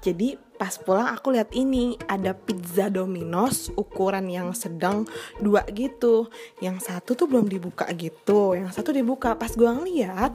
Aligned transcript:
jadi 0.00 0.36
pas 0.56 0.72
pulang 0.80 1.12
aku 1.12 1.36
lihat 1.36 1.52
ini 1.52 2.00
ada 2.08 2.32
pizza 2.32 2.88
Domino's 2.88 3.68
ukuran 3.76 4.28
yang 4.32 4.56
sedang 4.56 5.04
dua 5.40 5.64
gitu. 5.72 6.32
Yang 6.64 6.88
satu 6.88 7.12
tuh 7.12 7.28
belum 7.28 7.46
dibuka 7.48 7.84
gitu. 7.92 8.56
Yang 8.56 8.80
satu 8.80 8.96
dibuka. 8.96 9.36
Pas 9.36 9.52
gua 9.52 9.76
ngeliat 9.76 10.32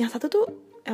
yang 0.00 0.08
satu 0.08 0.32
tuh 0.32 0.46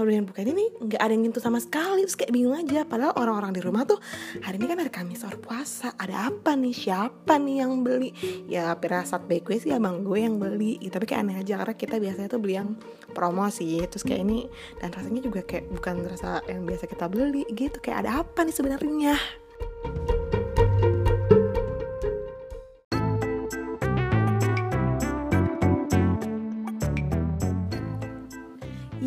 yang 0.05 0.29
buka 0.29 0.45
ini 0.45 0.69
nggak 0.77 1.01
ada 1.01 1.13
yang 1.17 1.23
nyentuh 1.29 1.41
sama 1.41 1.57
sekali. 1.57 2.05
Terus 2.05 2.19
kayak 2.21 2.33
bingung 2.37 2.53
aja 2.53 2.85
padahal 2.85 3.17
orang-orang 3.17 3.57
di 3.57 3.61
rumah 3.65 3.89
tuh 3.89 3.97
hari 4.45 4.61
ini 4.61 4.67
kan 4.69 4.77
hari 4.85 4.93
Kamis 4.93 5.25
or 5.25 5.37
puasa. 5.41 5.97
Ada 5.97 6.29
apa 6.29 6.53
nih? 6.53 6.77
Siapa 6.77 7.41
nih 7.41 7.65
yang 7.65 7.81
beli? 7.81 8.13
Ya 8.51 8.77
pirasat 8.77 9.25
baik 9.25 9.49
gue 9.49 9.57
sih 9.57 9.73
abang 9.73 10.05
gue 10.05 10.19
yang 10.21 10.37
beli. 10.37 10.77
Ya, 10.85 10.93
tapi 10.93 11.09
kayak 11.09 11.25
aneh 11.25 11.37
aja 11.41 11.55
karena 11.65 11.75
kita 11.79 11.97
biasanya 11.97 12.29
tuh 12.29 12.41
beli 12.43 12.55
yang 12.61 12.77
promosi. 13.17 13.81
Terus 13.89 14.05
kayak 14.05 14.21
ini 14.27 14.45
dan 14.83 14.93
rasanya 14.93 15.21
juga 15.25 15.41
kayak 15.41 15.73
bukan 15.73 16.05
rasa 16.05 16.45
yang 16.51 16.69
biasa 16.69 16.85
kita 16.85 17.07
beli 17.09 17.49
gitu. 17.57 17.81
Kayak 17.81 18.05
ada 18.05 18.11
apa 18.27 18.45
nih 18.45 18.55
sebenarnya 18.55 19.15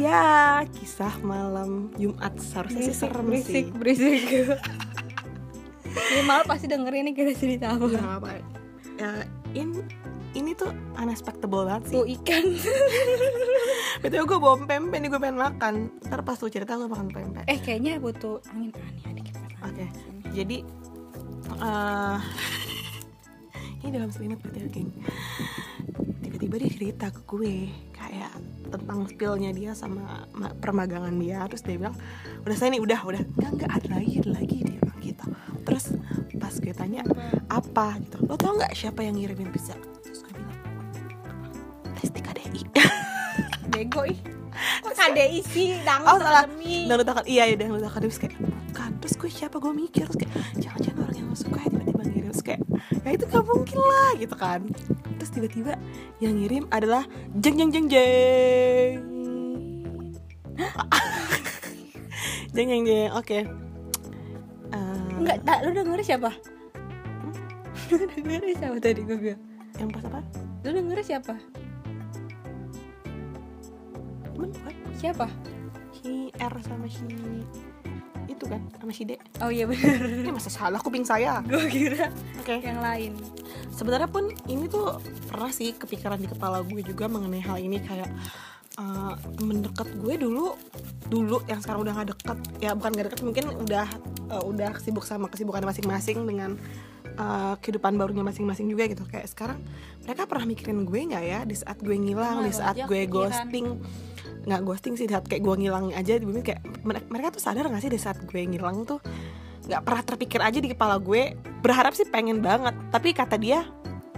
Ya, 0.09 0.65
kisah 0.73 1.13
malam 1.21 1.93
Jumat 1.93 2.33
seharusnya 2.41 2.81
sih 2.81 2.97
serem 2.97 3.29
berisik, 3.29 3.69
sih. 3.69 3.77
berisik. 3.77 4.21
Ini 6.09 6.21
malah 6.25 6.45
pasti 6.49 6.65
dengerin 6.65 7.05
nih 7.09 7.13
kita 7.13 7.33
cerita 7.37 7.77
apa. 7.77 7.85
Ya, 7.93 8.01
apa? 8.17 8.27
Ya, 8.97 9.09
in, 9.53 9.85
ini 10.33 10.57
tuh 10.57 10.73
unexpectable 10.97 11.61
banget 11.69 11.93
sih. 11.93 11.95
Tuh 12.01 12.05
ikan. 12.17 12.45
Betul 14.05 14.25
gue 14.25 14.37
bawa 14.41 14.57
pempek 14.65 14.97
nih 14.97 15.09
gue 15.13 15.21
pengen 15.21 15.37
makan. 15.37 15.73
Ntar 16.09 16.25
pas 16.25 16.41
lu 16.41 16.49
cerita 16.49 16.73
gue 16.73 16.89
makan 16.89 17.07
pempek. 17.13 17.45
Eh 17.45 17.61
kayaknya 17.61 18.01
butuh 18.01 18.41
angin 18.49 18.73
aneh 19.05 19.21
dikit. 19.21 19.37
Oke, 19.61 19.85
jadi 20.33 20.57
eh 21.61 22.17
ini 23.85 23.89
dalam 23.93 24.09
selimut 24.09 24.41
berarti 24.41 24.57
ya, 24.57 24.67
geng. 24.73 24.89
Tiba-tiba 26.25 26.55
dia 26.65 26.69
cerita 26.73 27.05
ke 27.13 27.21
gue 27.29 27.55
kayak 28.09 28.33
tentang 28.69 29.05
spillnya 29.05 29.51
dia 29.53 29.71
sama 29.77 30.25
ma- 30.33 30.53
permagangan 30.57 31.13
dia. 31.21 31.45
Terus 31.45 31.61
dia 31.61 31.77
bilang, 31.77 31.95
udah 32.41 32.55
saya 32.57 32.73
nih, 32.73 32.81
udah, 32.81 32.99
udah. 33.05 33.21
Enggak, 33.37 33.51
enggak, 33.53 33.71
ada 33.77 33.87
lagi, 34.01 34.13
ada 34.17 34.31
lagi 34.33 34.57
dia 34.65 34.77
bilang 34.81 34.99
gitu. 35.01 35.25
Terus 35.65 35.85
pas 36.41 36.53
gue 36.57 36.73
tanya, 36.73 37.01
apa 37.49 38.01
gitu. 38.01 38.17
Lo 38.25 38.33
tau 38.33 38.57
nggak 38.57 38.73
siapa 38.73 39.05
yang 39.05 39.13
ngirimin 39.17 39.53
pizza? 39.53 39.77
Terus 40.01 40.25
gue 40.25 40.33
bilang, 40.33 40.57
Lesti 42.01 42.19
KDI. 42.19 42.61
Bego 43.73 44.03
ih. 44.09 44.19
Kok 44.83 44.91
KDI 44.91 45.39
sih? 45.45 45.79
Dangdut 45.87 46.09
Oh 46.09 46.17
salah 46.19 46.43
Academy. 46.43 46.83
Dan 46.83 46.99
letakkan 46.99 47.23
Iya 47.23 47.43
ya 47.47 47.55
dan 47.55 47.79
letakkan 47.79 48.01
Terus 48.03 48.19
kayak 48.19 48.35
Bukan 48.43 48.91
Terus 48.99 49.15
gue 49.15 49.29
siapa 49.31 49.55
gue 49.55 49.71
mikir 49.71 50.03
Terus 50.03 50.19
kayak 50.19 50.33
Jangan-jangan 50.59 50.99
orang 50.99 51.15
yang 51.15 51.29
suka 51.31 51.59
ya 51.63 51.69
Tiba-tiba 51.71 52.03
ngirim 52.03 52.27
Terus 52.27 52.43
kayak 52.43 52.61
Ya 53.07 53.09
itu 53.15 53.25
gak 53.31 53.45
mungkin 53.47 53.79
lah 53.79 54.11
Gitu 54.19 54.35
kan 54.35 54.61
Terus 55.19 55.31
tiba-tiba 55.35 55.75
Yang 56.23 56.33
ngirim 56.39 56.63
adalah 56.71 57.03
Jeng 57.35 57.59
jeng 57.59 57.71
jeng 57.75 57.87
jeng 57.91 58.95
Jeng 62.55 62.67
jeng 62.71 62.83
jeng 62.87 63.11
Oke 63.13 63.43
Eh, 64.69 65.11
Enggak, 65.17 65.41
tak, 65.43 65.65
lu 65.65 65.73
dengerin 65.73 66.05
siapa? 66.05 66.29
Lu 67.89 68.05
dengerin 68.05 68.53
siapa 68.53 68.77
tadi 68.77 69.01
gue 69.01 69.17
bilang? 69.17 69.41
Yang 69.81 69.89
pas 69.97 70.03
apa? 70.05 70.21
Lu 70.61 70.69
dengerin 70.69 71.05
siapa? 71.05 71.33
Temen 74.21 74.49
bukan? 74.53 74.73
Siapa? 74.93 75.25
Si 75.99 76.29
R 76.37 76.53
sama 76.61 76.85
si 76.85 77.09
Itu 78.39 78.47
kan 78.47 78.61
Sama 78.79 78.91
si 78.95 79.03
D. 79.03 79.19
Oh 79.43 79.51
iya 79.51 79.67
bener. 79.67 79.99
Ini 80.23 80.31
masa 80.31 80.47
salah 80.47 80.79
kuping 80.79 81.03
saya. 81.03 81.43
Gue 81.43 81.67
kira 81.67 82.07
Oke. 82.39 82.63
yang 82.63 82.79
lain. 82.79 83.19
Sebenarnya 83.75 84.07
pun 84.07 84.31
ini 84.47 84.71
tuh 84.71 85.03
pernah 85.27 85.51
sih 85.51 85.75
kepikiran 85.75 86.15
di 86.15 86.31
kepala 86.31 86.63
gue 86.63 86.79
juga 86.79 87.11
mengenai 87.11 87.43
hal 87.43 87.59
ini 87.59 87.83
kayak 87.83 88.07
uh, 88.79 89.13
temen 89.35 89.59
deket 89.67 89.91
gue 89.99 90.15
dulu 90.15 90.55
dulu 91.11 91.43
yang 91.51 91.59
sekarang 91.59 91.83
udah 91.83 91.93
gak 91.99 92.09
deket 92.15 92.37
ya 92.63 92.71
bukan 92.77 92.91
gak 92.95 93.05
deket 93.11 93.21
mungkin 93.25 93.45
udah 93.67 93.87
uh, 94.31 94.43
udah 94.47 94.71
sibuk 94.79 95.03
sama 95.03 95.27
kesibukan 95.27 95.65
masing-masing 95.67 96.23
dengan 96.23 96.55
uh, 97.19 97.59
kehidupan 97.59 97.99
barunya 97.99 98.23
masing-masing 98.23 98.71
juga 98.71 98.87
gitu. 98.87 99.03
Kayak 99.07 99.27
sekarang 99.31 99.59
mereka 100.07 100.23
pernah 100.29 100.45
mikirin 100.47 100.87
gue 100.87 100.99
nggak 101.11 101.23
ya? 101.23 101.39
Di 101.43 101.55
saat 101.59 101.77
gue 101.83 101.95
ngilang 101.95 102.47
di 102.47 102.51
Sama 102.55 102.71
saat 102.71 102.75
gue 102.87 103.03
kepikiran. 103.03 103.11
ghosting 103.11 103.67
nggak 104.49 104.65
ghosting 104.65 104.97
sih 104.97 105.05
saat 105.05 105.29
kayak 105.29 105.45
gue 105.45 105.55
ngilang 105.61 105.93
aja 105.93 106.17
bumi 106.17 106.41
kayak 106.41 106.65
mere- 106.81 107.05
mereka 107.07 107.37
tuh 107.37 107.41
sadar 107.45 107.69
gak 107.69 107.85
sih 107.85 107.93
di 107.93 108.01
saat 108.01 108.17
gue 108.25 108.41
ngilang 108.41 108.81
tuh 108.89 108.97
nggak 109.69 109.81
pernah 109.85 110.01
terpikir 110.01 110.41
aja 110.41 110.57
di 110.57 110.73
kepala 110.73 110.97
gue 110.97 111.37
berharap 111.61 111.93
sih 111.93 112.09
pengen 112.09 112.41
banget 112.41 112.73
tapi 112.89 113.13
kata 113.13 113.37
dia 113.37 113.69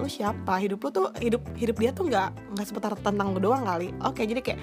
lu 0.01 0.09
siapa? 0.09 0.57
Hidup 0.57 0.81
lu 0.81 0.89
tuh 0.89 1.07
hidup 1.21 1.45
hidup 1.53 1.77
dia 1.77 1.91
tuh 1.93 2.09
nggak 2.09 2.57
nggak 2.57 2.65
seputar 2.65 2.97
tentang 2.97 3.37
lu 3.37 3.39
doang 3.39 3.61
kali. 3.61 3.93
Oke 4.01 4.25
jadi 4.25 4.41
kayak 4.41 4.59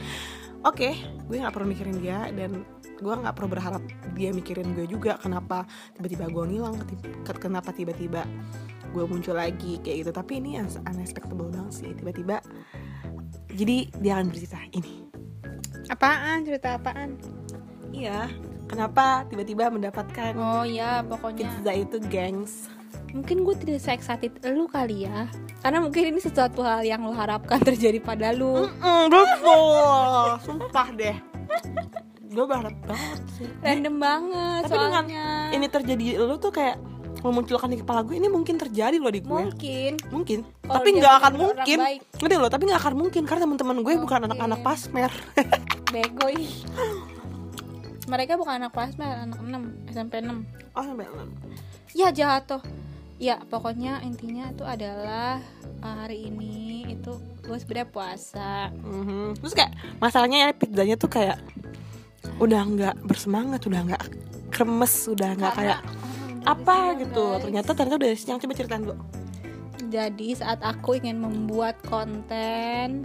oke 0.66 0.88
gue 1.30 1.36
nggak 1.38 1.54
perlu 1.54 1.66
mikirin 1.70 1.96
dia 2.02 2.26
dan 2.34 2.66
gue 2.98 3.14
nggak 3.14 3.34
perlu 3.38 3.54
berharap 3.54 3.82
dia 4.18 4.34
mikirin 4.34 4.74
gue 4.74 4.90
juga 4.90 5.14
kenapa 5.22 5.62
tiba-tiba 5.94 6.26
gue 6.26 6.44
ngilang 6.50 6.82
kenapa 7.38 7.70
tiba-tiba 7.70 8.26
gue 8.90 9.04
muncul 9.06 9.38
lagi 9.38 9.78
kayak 9.84 9.96
gitu. 10.02 10.10
Tapi 10.10 10.42
ini 10.42 10.58
yang 10.58 10.66
unexpectable 10.90 11.52
banget 11.54 11.72
sih 11.86 11.90
tiba-tiba 11.94 12.42
jadi 13.54 13.90
dia 14.02 14.18
akan 14.18 14.26
bercerita 14.34 14.58
ini 14.74 15.07
Apaan? 15.88 16.44
Cerita 16.44 16.76
apaan? 16.76 17.16
iya 17.88 18.28
kenapa 18.68 19.24
tiba-tiba 19.26 19.72
mendapatkan 19.72 20.36
Oh 20.36 20.62
iya 20.62 21.00
pokoknya. 21.02 21.48
pizza 21.50 21.72
itu 21.72 21.96
gengs? 22.06 22.68
Mungkin 23.10 23.40
gue 23.40 23.54
tidak 23.56 23.80
se 23.80 23.90
excited 23.90 24.32
lu 24.46 24.68
kali 24.68 25.08
ya. 25.08 25.24
Karena 25.58 25.80
mungkin 25.80 26.12
ini 26.12 26.20
sesuatu 26.20 26.60
hal 26.60 26.84
yang 26.84 27.00
lo 27.00 27.10
harapkan 27.10 27.58
terjadi 27.58 27.96
pada 27.98 28.30
lu. 28.30 28.68
Betul. 29.08 30.36
Sumpah 30.38 30.88
deh. 30.92 31.16
Gue 32.28 32.44
berharap 32.44 32.76
banget 32.84 33.22
sih. 33.34 33.48
Random 33.58 33.96
banget 33.96 34.60
Tapi 34.62 34.74
dengan 34.74 34.92
soalnya. 35.00 35.26
ini 35.50 35.66
terjadi 35.66 36.04
lu 36.20 36.36
tuh 36.36 36.52
kayak 36.52 36.76
memunculkan 37.18 37.66
di 37.66 37.80
kepala 37.80 38.06
gue 38.06 38.14
ini 38.14 38.28
mungkin 38.28 38.54
terjadi 38.54 38.94
loh 38.94 39.10
di 39.10 39.18
gue 39.18 39.32
Mungkin. 39.32 39.92
Mungkin. 40.12 40.38
Kalau 40.62 40.76
tapi 40.76 40.88
nggak 40.94 41.14
akan 41.18 41.32
mungkin. 41.34 41.78
ngerti 42.14 42.34
loh 42.36 42.46
tapi 42.46 42.62
nggak 42.68 42.78
akan 42.78 42.94
mungkin 42.94 43.22
karena 43.24 43.42
teman-teman 43.42 43.76
gue 43.80 43.92
bukan 43.96 44.18
Oke. 44.20 44.26
anak-anak 44.28 44.60
pasmer 44.60 45.10
Bego 45.88 46.28
ih. 46.28 46.50
Mereka 48.08 48.40
bukan 48.40 48.64
anak 48.64 48.72
kelas 48.72 48.96
anak 48.96 49.36
6 49.36 49.92
SMP 49.92 50.24
6 50.24 50.32
oh 50.72 50.84
sampai 50.84 51.06
enam. 51.06 51.28
Ya 51.92 52.08
jatuh 52.08 52.60
Ya 53.18 53.34
pokoknya 53.50 53.98
intinya 54.06 54.46
itu 54.46 54.62
adalah 54.62 55.42
uh, 55.82 56.06
hari 56.06 56.30
ini 56.30 56.86
itu 56.94 57.18
gue 57.42 57.58
sebenarnya 57.58 57.90
puasa. 57.90 58.70
Mhm. 58.78 59.42
terus 59.42 59.58
kayak 59.58 59.74
masalahnya 59.98 60.38
ya 60.38 60.48
pizzanya 60.54 60.94
tuh 60.94 61.10
kayak 61.10 61.42
udah 62.38 62.62
nggak 62.62 62.94
bersemangat 63.02 63.58
udah 63.66 63.90
nggak 63.90 64.02
kremes 64.54 64.94
udah 65.10 65.34
nggak 65.34 65.54
kayak 65.56 65.80
Ah, 66.46 66.54
apa 66.54 66.94
siang, 66.94 66.98
gitu. 67.02 67.24
guys. 67.26 67.40
ternyata 67.42 67.70
ternyata 67.74 67.96
udah 67.98 68.10
siang. 68.14 68.38
Coba 68.38 68.52
ceritain 68.54 68.82
dulu 68.86 68.96
Jadi 69.90 70.28
saat 70.38 70.62
aku 70.62 70.96
ingin 70.96 71.18
membuat 71.18 71.74
konten 71.82 73.02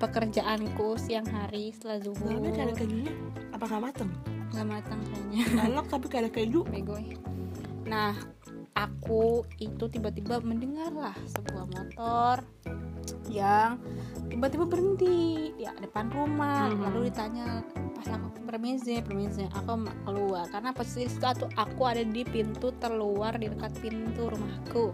pekerjaanku 0.00 0.96
siang 0.96 1.28
hari 1.28 1.76
setelah 1.76 2.00
zuhur 2.00 2.40
kayak 2.40 2.72
ada 2.72 2.74
kejunya 2.74 3.12
apa 3.52 3.64
nggak 3.68 3.82
mateng 3.92 4.10
nggak 4.50 4.66
matang 4.66 5.00
kayaknya 5.06 5.42
enak 5.70 5.86
tapi 5.86 6.06
kayak 6.10 6.22
ada 6.26 6.30
keju 6.34 6.60
bego 6.66 6.96
ya. 6.98 7.16
Nah, 7.86 8.14
aku 8.74 9.42
itu 9.58 9.90
tiba-tiba 9.90 10.38
mendengarlah 10.42 11.14
sebuah 11.26 11.66
motor 11.70 12.36
yang 13.30 13.78
tiba-tiba 14.30 14.66
berhenti 14.66 15.50
di 15.54 15.64
depan 15.66 16.10
rumah. 16.10 16.70
Mhm. 16.70 16.82
Lalu 16.86 16.98
ditanya 17.10 17.62
pas 17.94 18.06
aku 18.10 18.42
permisi, 18.46 18.98
permisi, 19.02 19.46
aku 19.46 19.86
keluar 20.06 20.50
karena 20.50 20.74
posisi 20.74 21.06
itu 21.06 21.46
aku 21.54 21.82
ada 21.86 22.02
di 22.02 22.26
pintu 22.26 22.74
terluar 22.82 23.38
di 23.38 23.46
dekat 23.46 23.70
pintu 23.78 24.30
rumahku. 24.30 24.90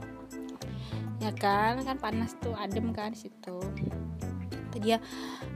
Ya 1.17 1.32
kan, 1.32 1.81
kan 1.81 1.97
panas 1.97 2.37
tuh, 2.44 2.52
adem 2.52 2.93
kan 2.93 3.17
situ. 3.17 3.56
Kata 4.76 4.84
dia, 4.84 5.00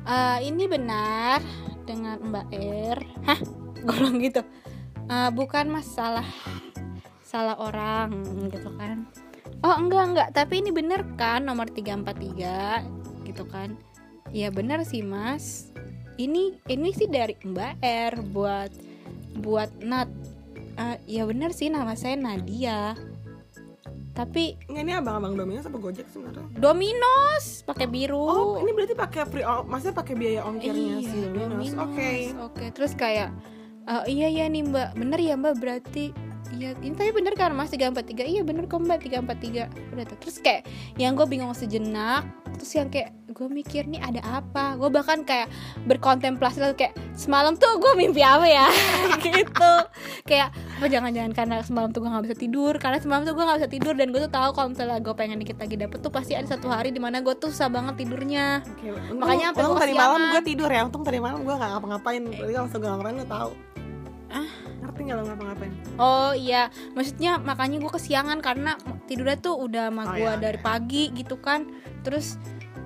"Eh, 0.08 0.48
ini 0.48 0.64
benar 0.64 1.44
dengan 1.84 2.16
Mbak 2.24 2.48
R. 2.56 2.98
Hah? 3.28 3.40
Gue 3.84 3.92
bilang 4.00 4.16
gitu. 4.16 4.40
"Eh, 5.12 5.30
bukan 5.36 5.68
masalah 5.68 6.24
salah 7.30 7.54
orang 7.62 8.10
gitu 8.50 8.74
kan 8.74 9.06
oh 9.62 9.76
enggak 9.78 10.04
enggak 10.10 10.28
tapi 10.34 10.58
ini 10.58 10.74
bener 10.74 11.06
kan 11.14 11.46
nomor 11.46 11.70
343 11.70 12.82
gitu 13.22 13.46
kan 13.46 13.78
ya 14.34 14.50
bener 14.50 14.82
sih 14.82 15.06
mas 15.06 15.70
ini 16.18 16.58
ini 16.66 16.90
sih 16.90 17.06
dari 17.06 17.38
Mbak 17.38 17.86
R 17.86 18.14
buat 18.34 18.74
buat 19.46 19.70
Nat 19.78 20.10
"Eh, 20.74 20.98
ya 21.06 21.22
bener 21.22 21.54
sih 21.54 21.70
nama 21.70 21.94
saya 21.94 22.18
Nadia 22.18 22.98
tapi 24.10 24.58
Nggak, 24.66 24.82
ini 24.82 24.92
abang-abang 24.92 25.38
Domino's 25.38 25.66
apa 25.66 25.78
Gojek 25.78 26.06
sebenarnya 26.10 26.46
Domino's 26.58 27.62
pakai 27.62 27.86
biru. 27.86 28.18
Oh, 28.18 28.58
ini 28.58 28.74
berarti 28.74 28.94
pakai 28.98 29.22
free, 29.30 29.46
maksudnya 29.46 29.94
pakai 29.94 30.14
biaya 30.18 30.40
ongkirnya 30.44 30.98
iya 30.98 31.06
si 31.06 31.16
Domino's. 31.30 31.72
Oke. 31.78 32.10
oke. 32.34 32.64
Terus 32.74 32.92
kayak 32.98 33.30
"Eh, 33.86 34.04
iya 34.10 34.26
iya 34.28 34.44
nih 34.50 34.66
mbak. 34.66 34.98
Bener 34.98 35.18
ya 35.22 35.34
mbak? 35.38 35.56
Berarti 35.58 36.10
Iya, 36.50 36.74
ini 36.82 36.98
tapi 36.98 37.14
bener 37.14 37.38
kan 37.38 37.54
mas? 37.54 37.70
343 37.70 38.26
Iya 38.26 38.42
bener 38.42 38.66
kok 38.66 38.82
mbak. 38.82 39.06
343 39.06 39.70
Udah 39.94 40.04
Terus 40.18 40.42
kayak 40.42 40.66
yang 40.98 41.14
gue 41.14 41.22
bingung 41.30 41.54
sejenak 41.54 42.26
Terus 42.58 42.72
yang 42.74 42.90
kayak 42.90 43.14
gue 43.30 43.46
mikir 43.48 43.86
nih 43.86 43.98
ada 43.98 44.18
apa? 44.34 44.74
Gue 44.74 44.88
bahkan 44.88 45.22
kayak 45.22 45.46
berkontemplasi 45.84 46.58
lalu 46.58 46.74
kayak 46.76 46.94
Semalam 47.12 47.54
tuh 47.54 47.76
gue 47.76 47.92
mimpi 47.94 48.20
apa 48.20 48.42
ya? 48.42 48.66
Gitu. 49.20 49.72
Kayak 50.24 50.50
apa 50.50 50.86
jangan-jangan 50.86 51.32
karena 51.32 51.56
semalam 51.60 51.88
tuh 51.88 52.00
gue 52.00 52.08
gak 52.08 52.24
bisa 52.24 52.34
tidur 52.34 52.74
Karena 52.74 52.96
semalam 52.96 53.22
tuh 53.22 53.32
gue 53.32 53.44
gak 53.44 53.58
bisa 53.58 53.70
tidur. 53.70 53.94
Dan 53.94 54.10
gue 54.10 54.20
tuh 54.20 54.30
tahu 54.30 54.50
kalau 54.50 54.68
misalnya 54.68 54.98
gue 54.98 55.14
pengen 55.14 55.38
dikit 55.38 55.56
lagi 55.56 55.76
dapet 55.76 55.98
tuh 55.98 56.10
Pasti 56.10 56.32
ada 56.32 56.46
satu 56.46 56.66
hari 56.66 56.90
di 56.90 56.98
mana 56.98 57.20
gue 57.20 57.34
tuh 57.34 57.48
susah 57.48 57.68
banget 57.68 57.94
tidurnya. 57.98 58.66
Untung- 58.74 59.20
Makanya 59.20 59.52
gua 59.52 59.78
tadi 59.78 59.94
malam 59.94 60.20
gue 60.30 60.42
tidur 60.44 60.68
ya 60.68 60.80
untung 60.82 61.02
tadi 61.02 61.18
malam 61.18 61.40
gue 61.40 61.52
gak 61.52 61.70
ngapa-ngapain. 61.70 62.22
Berarti 62.24 62.50
kalau 62.50 62.64
langsung 62.64 62.80
ngapain 62.82 63.14
lo 63.14 63.26
tau 63.26 63.50
Ah? 64.30 64.46
ngerti 64.80 65.00
gak 65.04 65.16
lo 65.16 65.22
ngapa-ngapain? 65.26 65.72
Oh 65.98 66.30
iya, 66.32 66.66
maksudnya 66.92 67.36
makanya 67.36 67.78
gue 67.78 67.90
kesiangan 67.90 68.38
karena 68.38 68.78
tidurnya 69.04 69.36
tuh 69.36 69.58
udah 69.58 69.90
sama 69.90 70.02
Oh, 70.04 70.14
gue 70.14 70.22
iya, 70.24 70.38
dari 70.40 70.58
iya. 70.58 70.64
pagi 70.64 71.04
gitu 71.12 71.36
kan. 71.36 71.66
Terus 72.00 72.38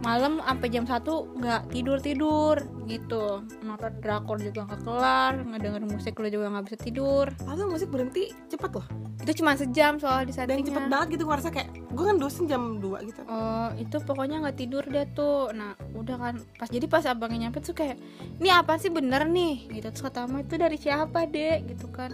malam 0.05 0.45
sampai 0.45 0.69
jam 0.69 0.85
1 0.85 1.01
nggak 1.41 1.63
tidur 1.73 1.99
tidur 1.99 2.57
gitu. 2.85 3.41
Nonton 3.65 3.93
drakor 4.05 4.37
juga 4.37 4.69
nggak 4.69 4.81
kelar 4.85 5.33
ngedenger 5.41 5.83
musik 5.89 6.21
lu 6.21 6.29
juga 6.29 6.53
nggak 6.53 6.65
bisa 6.69 6.77
tidur. 6.77 7.27
Padahal 7.41 7.73
musik 7.73 7.89
berhenti 7.89 8.37
cepet 8.53 8.71
loh. 8.77 8.87
Itu 9.25 9.33
cuma 9.41 9.57
sejam 9.57 9.97
soal 9.97 10.29
di 10.29 10.37
Dan 10.37 10.45
settingnya. 10.45 10.69
cepet 10.69 10.85
banget 10.93 11.09
gitu 11.17 11.23
gue 11.25 11.33
ngerasa 11.33 11.51
kayak 11.51 11.71
Gue 11.95 12.05
kan 12.11 12.19
dosen 12.19 12.45
jam 12.51 12.83
2 12.83 13.09
gitu. 13.09 13.23
Oh 13.25 13.71
itu 13.81 13.97
pokoknya 14.03 14.45
nggak 14.45 14.59
tidur 14.61 14.85
deh 14.85 15.09
tuh. 15.17 15.49
Nah 15.57 15.73
udah 15.97 16.17
kan 16.21 16.35
Pas 16.61 16.69
jadi 16.69 16.85
pas 16.91 17.07
abangnya 17.09 17.49
nyampe 17.49 17.65
tuh 17.65 17.73
kayak 17.73 17.97
Ini 18.43 18.51
apa 18.53 18.77
sih 18.77 18.93
bener 18.93 19.25
nih? 19.25 19.73
Gitu. 19.73 19.89
Terus 19.89 20.05
kata 20.05 20.29
itu 20.29 20.55
dari 20.61 20.77
siapa 20.77 21.25
dek? 21.25 21.73
Gitu 21.73 21.89
kan. 21.89 22.13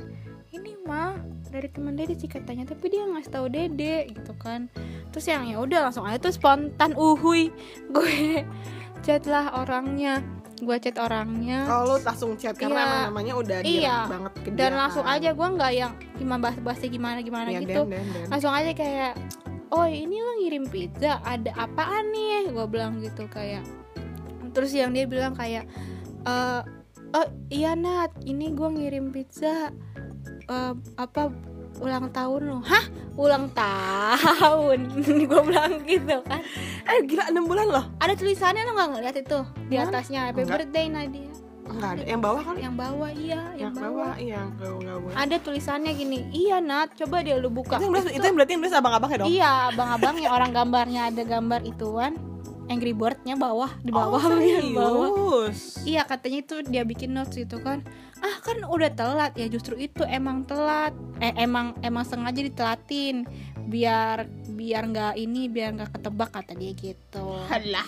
Ini 0.54 0.84
mah 0.86 1.18
dari 1.50 1.68
teman 1.68 1.94
dede 1.94 2.14
sih 2.14 2.26
katanya 2.26 2.64
Tapi 2.64 2.84
dia 2.86 3.02
ngasih 3.04 3.30
tahu 3.30 3.46
dede 3.46 4.08
gitu 4.08 4.32
kan 4.36 4.70
Terus 5.10 5.26
yang 5.26 5.42
ya 5.44 5.58
udah 5.58 5.78
langsung 5.84 6.06
aja 6.06 6.16
tuh 6.16 6.30
spontan 6.30 6.94
uhui 6.94 7.50
Gue 7.88 8.46
chat 9.00 9.26
lah 9.26 9.50
orangnya 9.56 10.22
Gue 10.56 10.76
chat 10.76 10.94
orangnya 10.96 11.64
Kalau 11.64 11.84
lo 11.88 11.96
langsung 11.98 12.34
chat 12.34 12.54
karena 12.54 12.76
Iya. 12.76 12.84
emang 12.84 13.02
namanya 13.08 13.32
udah 13.34 13.58
Iya. 13.60 13.96
banget 14.06 14.32
ke 14.36 14.48
dia 14.48 14.58
Dan 14.58 14.72
langsung 14.74 15.04
kan. 15.04 15.16
aja 15.16 15.28
gue 15.32 15.48
nggak 15.50 15.72
yang 15.72 15.92
Gimana 16.14 16.40
bahas-bahasnya 16.40 16.88
gimana 16.88 17.18
gimana 17.20 17.48
Iya, 17.48 17.60
gitu 17.60 17.82
den, 17.82 17.92
den, 17.92 18.06
den. 18.12 18.26
langsung 18.28 18.52
aja 18.52 18.70
kayak 18.70 19.12
oh 19.70 19.86
ini 19.86 20.16
lo 20.16 20.32
ngirim 20.36 20.66
pizza 20.66 21.22
ada 21.22 21.50
apaan 21.56 22.10
nih 22.10 22.50
gue 22.50 22.66
bilang 22.66 22.98
gitu 22.98 23.26
kayak 23.26 23.62
terus 24.50 24.74
yang 24.74 24.90
dia 24.90 25.06
bilang 25.06 25.30
kayak 25.30 25.62
"Eh, 26.22 26.60
oh 27.10 27.26
iya 27.48 27.72
Nat 27.72 28.10
ini 28.20 28.50
gue 28.50 28.66
ngirim 28.68 29.08
pizza 29.08 29.70
eh, 30.50 30.72
apa 30.98 31.22
ulang 31.80 32.10
tahun 32.10 32.42
lo 32.44 32.58
hah? 32.60 32.84
Ulang 33.16 33.48
tahun. 33.54 34.78
Gue 35.30 35.40
bilang 35.46 35.80
gitu 35.86 36.20
kan. 36.26 36.40
Eh 36.84 36.98
gila 37.06 37.30
6 37.30 37.40
bulan 37.46 37.66
loh? 37.70 37.84
Ada 37.96 38.12
tulisannya 38.12 38.66
lo 38.66 38.72
nggak 38.74 38.88
ngeliat 38.92 39.16
itu? 39.16 39.38
Di 39.70 39.76
atasnya 39.78 40.28
happy 40.28 40.44
Enggak. 40.44 40.66
birthday 40.66 40.86
Nadia. 40.90 41.30
Enggak 41.70 41.90
ada 41.94 42.02
Yang 42.02 42.20
bawah 42.20 42.42
kali. 42.42 42.58
Yang 42.60 42.74
bawah 42.74 43.10
iya 43.14 43.40
yang, 43.54 43.60
Yang 43.62 43.72
bawah, 43.72 43.88
bawah 43.94 44.14
Iya 44.18 44.34
yang 44.34 44.50
bawah 44.58 44.78
nggak 44.80 44.96
boleh 45.00 45.14
ada 45.14 45.36
tulisannya 45.38 45.92
gini 45.94 46.18
iya 46.34 46.56
Nat 46.58 46.88
coba 46.98 47.16
dia 47.22 47.36
lu 47.38 47.48
buka. 47.48 47.78
Itu 47.78 47.86
yang, 47.86 47.94
belas- 47.94 48.10
itu 48.10 48.24
yang 48.26 48.36
berarti 48.36 48.52
yang 48.52 48.62
belas 48.66 48.74
abang-abangnya 48.74 49.18
dong. 49.22 49.28
Iya, 49.30 49.50
abang-abangnya 49.70 50.28
orang 50.28 50.50
gambarnya 50.50 51.02
ada 51.08 51.22
gambar 51.22 51.60
ituan. 51.64 52.12
Angry 52.70 52.94
Bird-nya 52.94 53.34
bawah 53.34 53.74
di 53.82 53.90
bawah 53.90 54.22
oh, 54.22 54.38
di 54.62 54.70
bawah. 54.70 55.08
Iya, 55.82 56.06
katanya 56.06 56.38
itu 56.46 56.56
dia 56.70 56.86
bikin 56.86 57.10
notes 57.10 57.34
itu 57.34 57.58
kan. 57.58 57.82
Ah, 58.22 58.38
kan 58.46 58.62
udah 58.62 58.94
telat 58.94 59.34
ya 59.34 59.50
justru 59.50 59.74
itu 59.74 60.06
emang 60.06 60.46
telat. 60.46 60.94
Eh 61.18 61.34
emang 61.34 61.74
emang 61.82 62.06
sengaja 62.06 62.38
ditelatin 62.38 63.26
biar 63.66 64.30
biar 64.54 64.82
nggak 64.86 65.14
ini 65.18 65.50
biar 65.50 65.74
nggak 65.74 65.98
ketebak 65.98 66.30
kata 66.30 66.54
dia 66.54 66.72
gitu. 66.78 67.26
Halah 67.50 67.86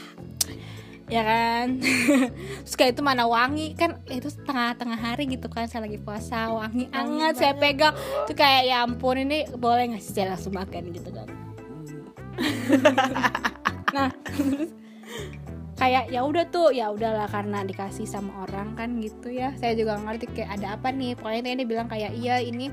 Ya 1.12 1.23
kan? 1.29 1.76
Terus 2.64 2.75
kayak 2.75 2.96
itu 2.96 3.02
mana 3.05 3.29
wangi 3.29 3.76
kan 3.76 4.00
itu 4.08 4.32
tengah-tengah 4.49 4.96
hari 4.96 5.29
gitu 5.29 5.52
kan 5.52 5.69
saya 5.69 5.84
lagi 5.84 6.00
puasa 6.00 6.49
wangi 6.49 6.88
anget 6.88 7.37
saya 7.37 7.52
pegang 7.52 7.93
tuh 8.25 8.32
kayak 8.32 8.64
ya 8.64 8.81
ampun 8.81 9.20
ini 9.20 9.44
boleh 9.52 9.93
nggak 9.93 10.02
sih 10.02 10.17
saya 10.17 10.32
langsung 10.32 10.56
makan 10.56 10.88
gitu 10.88 11.12
kan 11.12 11.29
nah 13.93 14.09
kayak 15.83 16.15
ya 16.15 16.23
udah 16.23 16.47
tuh 16.47 16.71
ya 16.71 16.94
udahlah 16.94 17.27
karena 17.27 17.67
dikasih 17.67 18.06
sama 18.06 18.47
orang 18.47 18.79
kan 18.79 19.03
gitu 19.03 19.35
ya. 19.35 19.50
Saya 19.59 19.75
juga 19.75 19.99
ngerti 19.99 20.31
kayak 20.31 20.61
ada 20.61 20.79
apa 20.79 20.94
nih. 20.94 21.19
Pokoknya 21.19 21.59
dia 21.59 21.67
bilang 21.67 21.91
kayak 21.91 22.15
iya 22.15 22.39
ini 22.39 22.71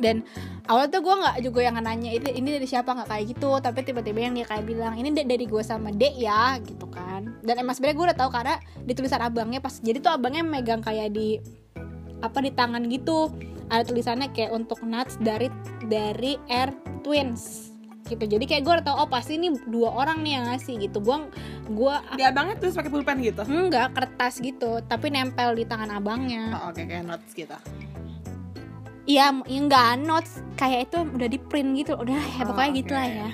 dan 0.00 0.24
awal 0.70 0.88
tuh 0.88 1.04
gue 1.04 1.12
nggak 1.12 1.44
juga 1.44 1.60
yang 1.60 1.76
nanya 1.82 2.14
ini 2.14 2.30
ini 2.38 2.48
dari 2.54 2.66
siapa? 2.70 2.94
Nggak 2.94 3.08
kayak 3.10 3.24
gitu. 3.34 3.50
Tapi 3.58 3.78
tiba-tiba 3.82 4.18
yang 4.30 4.34
dia 4.38 4.46
kayak 4.46 4.64
bilang 4.64 4.94
ini 4.94 5.10
da- 5.10 5.26
dari 5.26 5.42
gue 5.42 5.62
sama 5.66 5.90
dek 5.90 6.14
ya 6.14 6.62
gitu 6.62 6.86
kan. 6.86 7.34
Dan 7.42 7.66
emang 7.66 7.74
sebenarnya 7.74 7.96
gue 7.98 8.06
udah 8.14 8.18
tahu 8.22 8.30
karena 8.30 8.54
di 8.86 8.92
tulisan 8.94 9.20
abangnya 9.26 9.58
pas 9.58 9.74
jadi 9.82 9.98
tuh 9.98 10.14
abangnya 10.14 10.46
megang 10.46 10.86
kayak 10.86 11.10
di 11.10 11.42
apa 12.22 12.38
di 12.38 12.54
tangan 12.54 12.86
gitu. 12.86 13.32
Ada 13.70 13.86
tulisannya 13.86 14.34
kayak 14.34 14.54
untuk 14.54 14.82
nuts 14.82 15.18
dari 15.22 15.50
dari 15.86 16.34
Air 16.50 16.74
Twins 17.06 17.69
gitu. 18.10 18.24
Jadi 18.26 18.44
kayak 18.44 18.62
gue 18.62 18.72
udah 18.80 18.84
tahu 18.84 18.96
oh 18.98 19.08
pasti 19.08 19.38
ini 19.38 19.54
dua 19.64 19.94
orang 19.94 20.20
nih 20.20 20.32
yang 20.36 20.44
ngasih 20.50 20.74
gitu. 20.82 20.98
Gue 20.98 21.30
gue 21.66 21.94
Di 22.18 22.24
abangnya 22.26 22.58
terus 22.58 22.74
pakai 22.74 22.90
pulpen 22.90 23.22
gitu? 23.22 23.46
Enggak 23.46 23.94
kertas 23.94 24.42
gitu. 24.42 24.82
Tapi 24.82 25.06
nempel 25.08 25.54
di 25.54 25.64
tangan 25.64 25.94
abangnya. 25.94 26.58
Oh, 26.58 26.70
Oke 26.70 26.84
kayak 26.84 27.06
notes 27.06 27.30
gitu. 27.32 27.54
Iya, 29.06 29.32
ya 29.42 29.58
enggak 29.58 30.02
notes. 30.02 30.44
Kayak 30.54 30.90
itu 30.90 30.98
udah 31.02 31.28
di 31.28 31.38
print 31.40 31.70
gitu, 31.74 31.96
udah 31.96 32.14
ya 32.14 32.42
Oh, 32.44 32.52
pokoknya 32.52 32.70
oke. 32.70 32.78
gitu 32.84 32.92
lah 32.92 33.06
ya. 33.08 33.28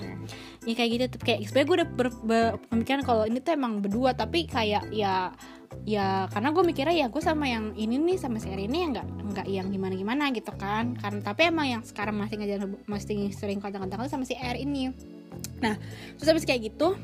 Ya 0.67 0.73
kayak 0.75 0.91
gitu. 0.91 1.17
Kayak 1.21 1.39
sebenarnya 1.45 1.67
gue 1.67 1.77
udah 1.77 1.89
ber- 1.91 2.23
berpemikiran 2.23 3.03
kalau 3.03 3.23
ini 3.25 3.39
tuh 3.39 3.53
emang 3.53 3.79
berdua. 3.81 4.13
Tapi 4.13 4.47
kayak 4.47 4.89
ya 4.91 5.31
ya 5.85 6.31
karena 6.33 6.55
gue 6.55 6.63
mikirnya 6.65 6.95
ya 6.95 7.07
gue 7.13 7.23
sama 7.23 7.51
yang 7.51 7.77
ini 7.77 8.01
nih 8.01 8.17
sama 8.17 8.41
si 8.41 8.49
ini 8.49 8.87
ya 8.87 8.87
nggak 8.97 9.07
nggak 9.35 9.47
yang 9.51 9.69
gimana 9.69 9.95
gimana 9.99 10.25
gitu 10.33 10.55
kan. 10.57 10.97
Karena 10.97 11.21
tapi 11.21 11.51
emang 11.51 11.67
yang 11.69 11.83
sekarang 11.85 12.17
masih 12.17 12.41
ngajar 12.41 12.65
masih 12.89 13.35
sering 13.37 13.61
kontak-kontak 13.61 14.09
sama 14.09 14.25
si 14.25 14.39
R 14.39 14.57
ini 14.57 14.95
nah 15.61 15.77
terus 16.17 16.33
habis 16.33 16.49
kayak 16.49 16.73
gitu 16.73 16.97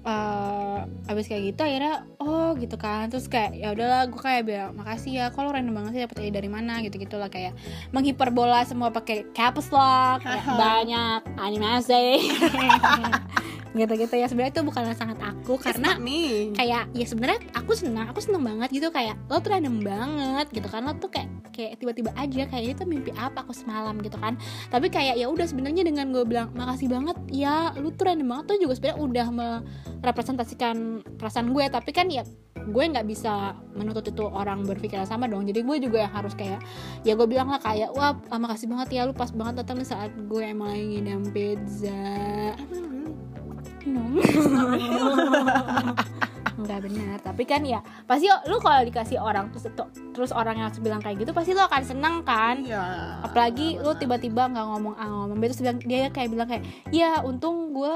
eh 0.00 0.80
habis 1.12 1.28
kayak 1.28 1.52
gitu 1.52 1.60
akhirnya 1.60 2.08
oh 2.16 2.56
gitu 2.56 2.80
kan. 2.80 3.12
Terus 3.12 3.28
kayak 3.28 3.52
ya 3.52 3.76
udahlah 3.76 4.08
gue 4.08 4.16
kayak 4.16 4.42
bilang 4.48 4.72
makasih 4.72 5.12
ya 5.12 5.26
kalau 5.28 5.52
random 5.52 5.76
banget 5.76 5.92
sih 5.92 6.02
dapet 6.08 6.16
ide 6.24 6.32
dari 6.40 6.48
mana? 6.48 6.80
Gitu 6.80 6.96
gitulah 6.96 7.28
kayak 7.28 7.52
menghiperbola 7.92 8.64
semua 8.64 8.88
pakai 8.88 9.28
caps 9.36 9.68
lock 9.68 10.24
kayak 10.24 10.46
banyak 10.46 11.20
animasi 11.36 12.16
gitu-gitu 13.74 14.14
ya. 14.18 14.26
Sebenarnya 14.26 14.52
itu 14.58 14.62
bukan 14.66 14.82
sangat 14.94 15.18
aku 15.22 15.54
karena 15.60 15.96
kayak 16.58 16.90
ya 16.90 17.06
sebenarnya 17.06 17.40
aku 17.54 17.72
senang 17.78 18.06
aku 18.10 18.20
seneng 18.22 18.42
banget 18.42 18.68
gitu. 18.74 18.88
Kayak 18.90 19.16
lo 19.30 19.38
tuh 19.38 19.50
random 19.54 19.76
banget 19.82 20.46
gitu 20.50 20.68
kan. 20.68 20.82
Lo 20.86 20.92
tuh 20.98 21.10
kayak 21.10 21.28
kayak 21.50 21.78
tiba-tiba 21.78 22.10
aja 22.18 22.42
kayak 22.50 22.78
itu 22.78 22.82
mimpi 22.86 23.10
apa? 23.14 23.46
Aku 23.46 23.54
semalam 23.54 23.98
gitu 24.02 24.18
kan. 24.18 24.34
Tapi 24.68 24.90
kayak 24.90 25.18
ya 25.18 25.26
udah 25.30 25.46
sebenarnya 25.46 25.86
dengan 25.86 26.10
gue 26.10 26.24
bilang 26.26 26.50
makasih 26.54 26.90
banget 26.90 27.16
ya 27.30 27.74
lu 27.78 27.94
tuh 27.94 28.10
random 28.10 28.26
banget. 28.26 28.44
Tuh 28.50 28.58
juga 28.58 28.74
sebenarnya 28.78 28.98
udah 29.00 29.26
merepresentasikan 30.02 30.76
perasaan 31.18 31.54
gue. 31.54 31.64
Tapi 31.70 31.90
kan 31.94 32.10
ya 32.10 32.26
gue 32.60 32.84
nggak 32.84 33.08
bisa 33.08 33.56
menuntut 33.72 34.04
itu 34.12 34.24
orang 34.26 34.66
berpikiran 34.68 35.08
sama 35.08 35.26
dong. 35.26 35.48
Jadi 35.48 35.64
gue 35.64 35.76
juga 35.80 36.04
yang 36.04 36.12
harus 36.12 36.36
kayak 36.36 36.60
ya 37.02 37.16
gue 37.16 37.26
bilang 37.26 37.48
lah 37.48 37.60
kayak 37.62 37.90
wah 37.96 38.14
ah, 38.28 38.40
makasih 38.40 38.68
banget 38.68 39.00
ya 39.00 39.02
lu 39.08 39.14
pas 39.16 39.32
banget 39.32 39.64
datang 39.64 39.80
di 39.80 39.86
saat 39.86 40.12
gue 40.12 40.42
emang 40.44 40.74
lagi 40.74 40.84
ngidam 40.98 41.22
pizza 41.32 42.04
No. 43.88 44.20
Enggak 46.60 46.80
benar, 46.86 47.16
tapi 47.24 47.42
kan 47.48 47.64
ya 47.64 47.80
pasti 48.04 48.28
lu 48.28 48.60
kalau 48.60 48.84
dikasih 48.84 49.16
orang 49.16 49.48
terus 49.48 49.64
terus 50.12 50.30
orang 50.34 50.60
yang 50.60 50.68
bilang 50.84 51.00
kayak 51.00 51.24
gitu 51.24 51.32
pasti 51.32 51.56
lu 51.56 51.62
akan 51.64 51.82
senang 51.84 52.20
kan? 52.20 52.60
Iya 52.60 53.20
Apalagi 53.24 53.80
lu 53.80 53.96
tiba-tiba 53.96 54.50
nggak 54.50 54.66
ngomong 54.66 54.94
A 55.00 55.04
ngomong 55.08 55.40
terus 55.40 55.60
bilang 55.64 55.80
dia 55.80 56.12
kayak 56.12 56.28
bilang 56.28 56.48
kayak 56.48 56.64
ya 56.92 57.24
untung 57.24 57.72
gue 57.72 57.94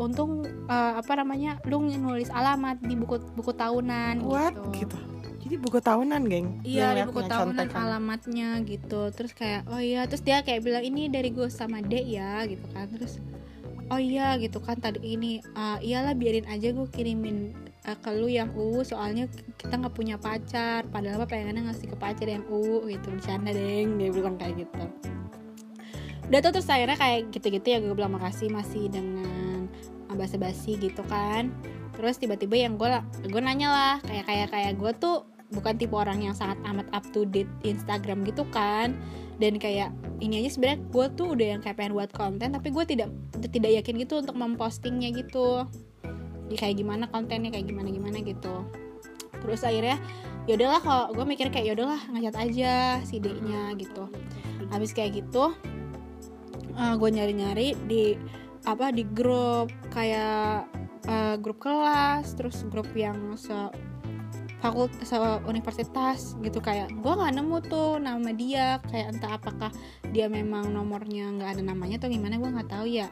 untung 0.00 0.46
eh, 0.46 0.92
apa 0.96 1.12
namanya 1.14 1.60
lu 1.68 1.84
nulis 1.84 2.32
alamat 2.32 2.80
di 2.80 2.96
buku 2.96 3.20
buku 3.36 3.52
tahunan 3.52 4.24
What? 4.24 4.56
gitu. 4.72 4.88
Gitu 4.88 4.98
Jadi 5.38 5.54
buku 5.64 5.78
tahunan 5.80 6.20
geng 6.28 6.60
Iya 6.60 6.92
di 6.92 7.02
buku 7.08 7.24
tahunan 7.24 7.56
contekan. 7.70 7.80
alamatnya 7.88 8.58
gitu 8.66 9.08
Terus 9.14 9.32
kayak 9.32 9.64
oh 9.70 9.80
iya 9.80 10.04
Terus 10.04 10.20
dia 10.20 10.42
kayak 10.42 10.60
bilang 10.60 10.84
ini 10.84 11.08
dari 11.08 11.30
gue 11.30 11.46
sama 11.48 11.78
Dek 11.80 12.04
ya 12.04 12.42
gitu 12.44 12.66
kan 12.74 12.84
Terus 12.90 13.16
oh 13.88 14.00
iya 14.00 14.36
gitu 14.36 14.60
kan 14.60 14.76
tadi 14.78 15.16
ini 15.16 15.40
"Ah, 15.56 15.80
iyalah 15.80 16.12
biarin 16.12 16.44
aja 16.48 16.72
gue 16.72 16.88
kirimin 16.92 17.56
eh, 17.88 17.96
ke 17.98 18.10
lu 18.12 18.28
yang 18.28 18.52
UU 18.52 18.84
soalnya 18.84 19.28
kita 19.56 19.80
nggak 19.80 19.94
punya 19.96 20.16
pacar. 20.20 20.84
Padahal 20.92 21.24
apa 21.24 21.26
pengennya 21.32 21.72
ngasih 21.72 21.88
ke 21.92 21.96
pacar 21.96 22.28
yang 22.28 22.44
UU 22.48 22.88
gitu 22.92 23.06
bercanda 23.12 23.50
deng 23.52 23.96
dia 23.96 24.10
bilang 24.12 24.36
kayak 24.36 24.68
gitu. 24.68 24.84
Udah 26.28 26.40
tuh 26.44 26.52
terus 26.60 26.68
akhirnya 26.68 26.98
kayak 27.00 27.32
gitu-gitu 27.32 27.66
ya 27.72 27.78
gue 27.80 27.94
bilang 27.96 28.12
makasih 28.12 28.52
masih 28.52 28.92
dengan 28.92 29.70
basa-basi 30.12 30.76
gitu 30.76 31.00
kan. 31.08 31.48
Terus 31.96 32.20
tiba-tiba 32.20 32.54
yang 32.60 32.76
gue 32.76 32.88
gue 33.26 33.40
nanya 33.40 33.68
lah 33.72 33.94
kayak 34.04 34.24
kayak 34.28 34.48
kayak 34.52 34.72
gue 34.76 34.92
tuh 35.00 35.24
bukan 35.52 35.74
tipe 35.80 35.94
orang 35.96 36.20
yang 36.20 36.36
sangat 36.36 36.60
amat 36.68 36.86
up 36.92 37.04
to 37.12 37.24
date 37.24 37.50
Instagram 37.64 38.24
gitu 38.28 38.44
kan. 38.52 38.96
Dan 39.38 39.56
kayak 39.62 39.94
ini 40.18 40.42
aja 40.42 40.58
sebenarnya 40.58 40.80
gue 40.90 41.06
tuh 41.14 41.26
udah 41.38 41.46
yang 41.56 41.60
kayak 41.62 41.78
pengen 41.78 41.94
buat 41.94 42.10
konten 42.10 42.50
tapi 42.50 42.74
gue 42.74 42.84
tidak 42.84 43.08
tidak 43.54 43.70
yakin 43.82 43.94
gitu 44.02 44.20
untuk 44.20 44.34
mempostingnya 44.34 45.14
gitu. 45.14 45.64
Ya 46.48 46.56
kayak 46.58 46.80
gimana 46.80 47.06
kontennya 47.08 47.54
kayak 47.54 47.70
gimana 47.70 47.88
gimana 47.88 48.18
gitu. 48.22 48.66
Terus 49.38 49.62
akhirnya 49.62 49.96
ya 50.50 50.58
udahlah 50.58 50.80
kalau 50.82 51.04
gue 51.14 51.24
mikir 51.28 51.52
kayak 51.54 51.66
ya 51.70 51.72
udahlah 51.78 52.00
ngacat 52.10 52.34
aja 52.34 52.74
si 53.06 53.22
D-nya 53.22 53.72
gitu. 53.78 54.10
Habis 54.68 54.90
kayak 54.92 55.22
gitu 55.22 55.54
uh, 56.78 56.94
gue 56.94 57.10
nyari-nyari 57.10 57.74
di 57.90 58.14
apa 58.64 58.94
di 58.94 59.02
grup 59.02 59.68
kayak 59.90 60.70
uh, 61.10 61.34
grup 61.38 61.58
kelas 61.58 62.38
terus 62.38 62.62
grup 62.70 62.86
yang 62.94 63.34
fakultas 64.58 65.10
universitas 65.46 66.34
gitu 66.42 66.58
kayak 66.58 66.90
gue 66.90 67.12
nggak 67.14 67.34
nemu 67.38 67.56
tuh 67.70 68.02
nama 68.02 68.30
dia 68.34 68.82
kayak 68.90 69.14
entah 69.14 69.38
apakah 69.38 69.70
dia 70.10 70.26
memang 70.26 70.74
nomornya 70.74 71.30
nggak 71.30 71.50
ada 71.58 71.62
namanya 71.62 72.02
atau 72.02 72.10
gimana 72.10 72.38
gue 72.38 72.50
nggak 72.50 72.70
tahu 72.70 72.86
ya. 72.90 73.06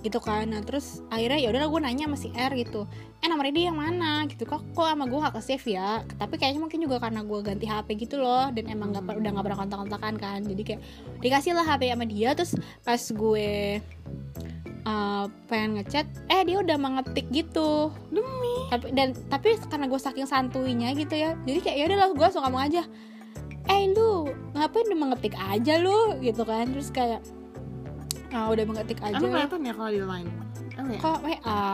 Gitu 0.00 0.16
kan. 0.16 0.48
Nah 0.48 0.64
terus 0.64 1.04
akhirnya 1.12 1.36
ya 1.44 1.48
udah 1.52 1.68
gue 1.68 1.80
nanya 1.84 2.04
sama 2.08 2.16
si 2.16 2.32
R 2.32 2.52
gitu 2.56 2.88
eh 3.20 3.28
nomor 3.28 3.52
dia 3.52 3.68
yang 3.68 3.76
mana? 3.76 4.24
Gitu 4.24 4.48
kok 4.48 4.64
kok 4.72 4.88
sama 4.88 5.04
gue 5.04 5.18
gak 5.20 5.36
ke 5.36 5.40
save 5.44 5.66
ya? 5.76 6.00
Tapi 6.16 6.40
kayaknya 6.40 6.60
mungkin 6.64 6.80
juga 6.80 6.96
karena 7.04 7.20
gue 7.20 7.38
ganti 7.44 7.68
HP 7.68 7.88
gitu 8.08 8.16
loh 8.16 8.48
dan 8.48 8.64
emang 8.72 8.96
gak, 8.96 9.04
udah 9.12 9.30
gak 9.36 9.44
pernah 9.44 9.58
kontak-kontakan 9.60 10.14
kan. 10.16 10.40
Jadi 10.40 10.62
kayak 10.64 10.80
dikasih 11.20 11.52
lah 11.52 11.68
HP 11.68 11.92
sama 11.92 12.08
dia 12.08 12.32
terus 12.32 12.56
pas 12.80 13.02
gue 13.04 13.84
uh, 14.84 15.26
pengen 15.50 15.80
ngechat 15.80 16.06
eh 16.30 16.42
dia 16.46 16.60
udah 16.60 16.76
mengetik 16.76 17.26
gitu. 17.32 17.92
Demi. 18.08 18.54
Tapi 18.70 18.92
dan 18.94 19.16
tapi 19.28 19.56
karena 19.68 19.86
gue 19.90 20.00
saking 20.00 20.28
santuinya 20.28 20.92
gitu 20.94 21.14
ya 21.16 21.34
jadi 21.44 21.58
kayak 21.60 21.76
ya 21.76 21.84
udah 21.90 21.98
lah 21.98 22.08
gue 22.12 22.24
langsung 22.24 22.44
ngomong 22.46 22.62
aja. 22.70 22.82
Eh 23.68 23.92
lu 23.92 24.30
ngapain 24.56 24.86
udah 24.88 25.00
mengetik 25.00 25.34
aja 25.36 25.74
lu? 25.78 26.16
Gitu 26.22 26.42
kan 26.42 26.64
terus 26.70 26.88
kayak 26.90 27.20
ah, 28.30 28.48
udah 28.50 28.64
mengetik 28.64 28.98
aja. 29.02 29.18
emang 29.18 29.32
kelihatan 29.34 29.60
ya 29.66 29.72
kalau 29.74 29.90
di 29.90 30.02
line? 30.02 30.30
Ya? 30.80 30.96
Kok 30.96 31.18
WA 31.20 31.64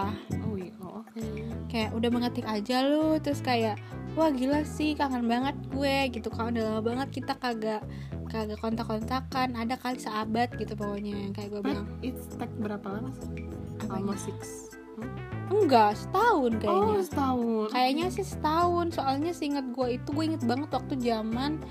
oh 0.43 0.55
iya 0.59 0.73
oh, 0.83 1.01
oke. 1.05 1.23
Kayak 1.71 1.91
udah 1.95 2.11
mengetik 2.11 2.47
aja 2.49 2.77
lu 2.83 3.23
terus 3.23 3.39
kayak 3.39 3.79
wah 4.17 4.33
gila 4.33 4.65
sih 4.65 4.97
kangen 4.97 5.29
banget 5.29 5.57
gue 5.69 5.97
gitu 6.09 6.33
kan 6.33 6.51
udah 6.51 6.63
lama 6.73 6.81
banget 6.81 7.21
kita 7.21 7.37
kagak 7.37 7.85
kagak 8.33 8.59
kontak-kontakan. 8.59 9.55
Ada 9.55 9.79
kali 9.79 10.01
sahabat 10.03 10.57
gitu 10.59 10.75
pokoknya 10.75 11.31
kayak 11.37 11.49
gue 11.53 11.61
bilang. 11.63 11.87
It's 12.03 12.27
tag 12.35 12.51
berapa 12.59 12.83
lama 12.83 13.13
sih? 13.15 13.47
Almost 13.87 14.27
six. 14.27 14.41
Enggak 15.47 15.95
setahun 15.95 16.59
kayaknya. 16.59 16.91
Oh 16.91 16.99
setahun. 16.99 17.69
Kayaknya 17.71 18.07
sih 18.11 18.27
setahun. 18.27 18.87
Soalnya 18.99 19.31
seinget 19.31 19.67
gue 19.71 19.89
itu 20.01 20.09
gue 20.11 20.25
inget 20.27 20.43
banget 20.43 20.71
waktu 20.75 20.95
zaman 20.99 21.63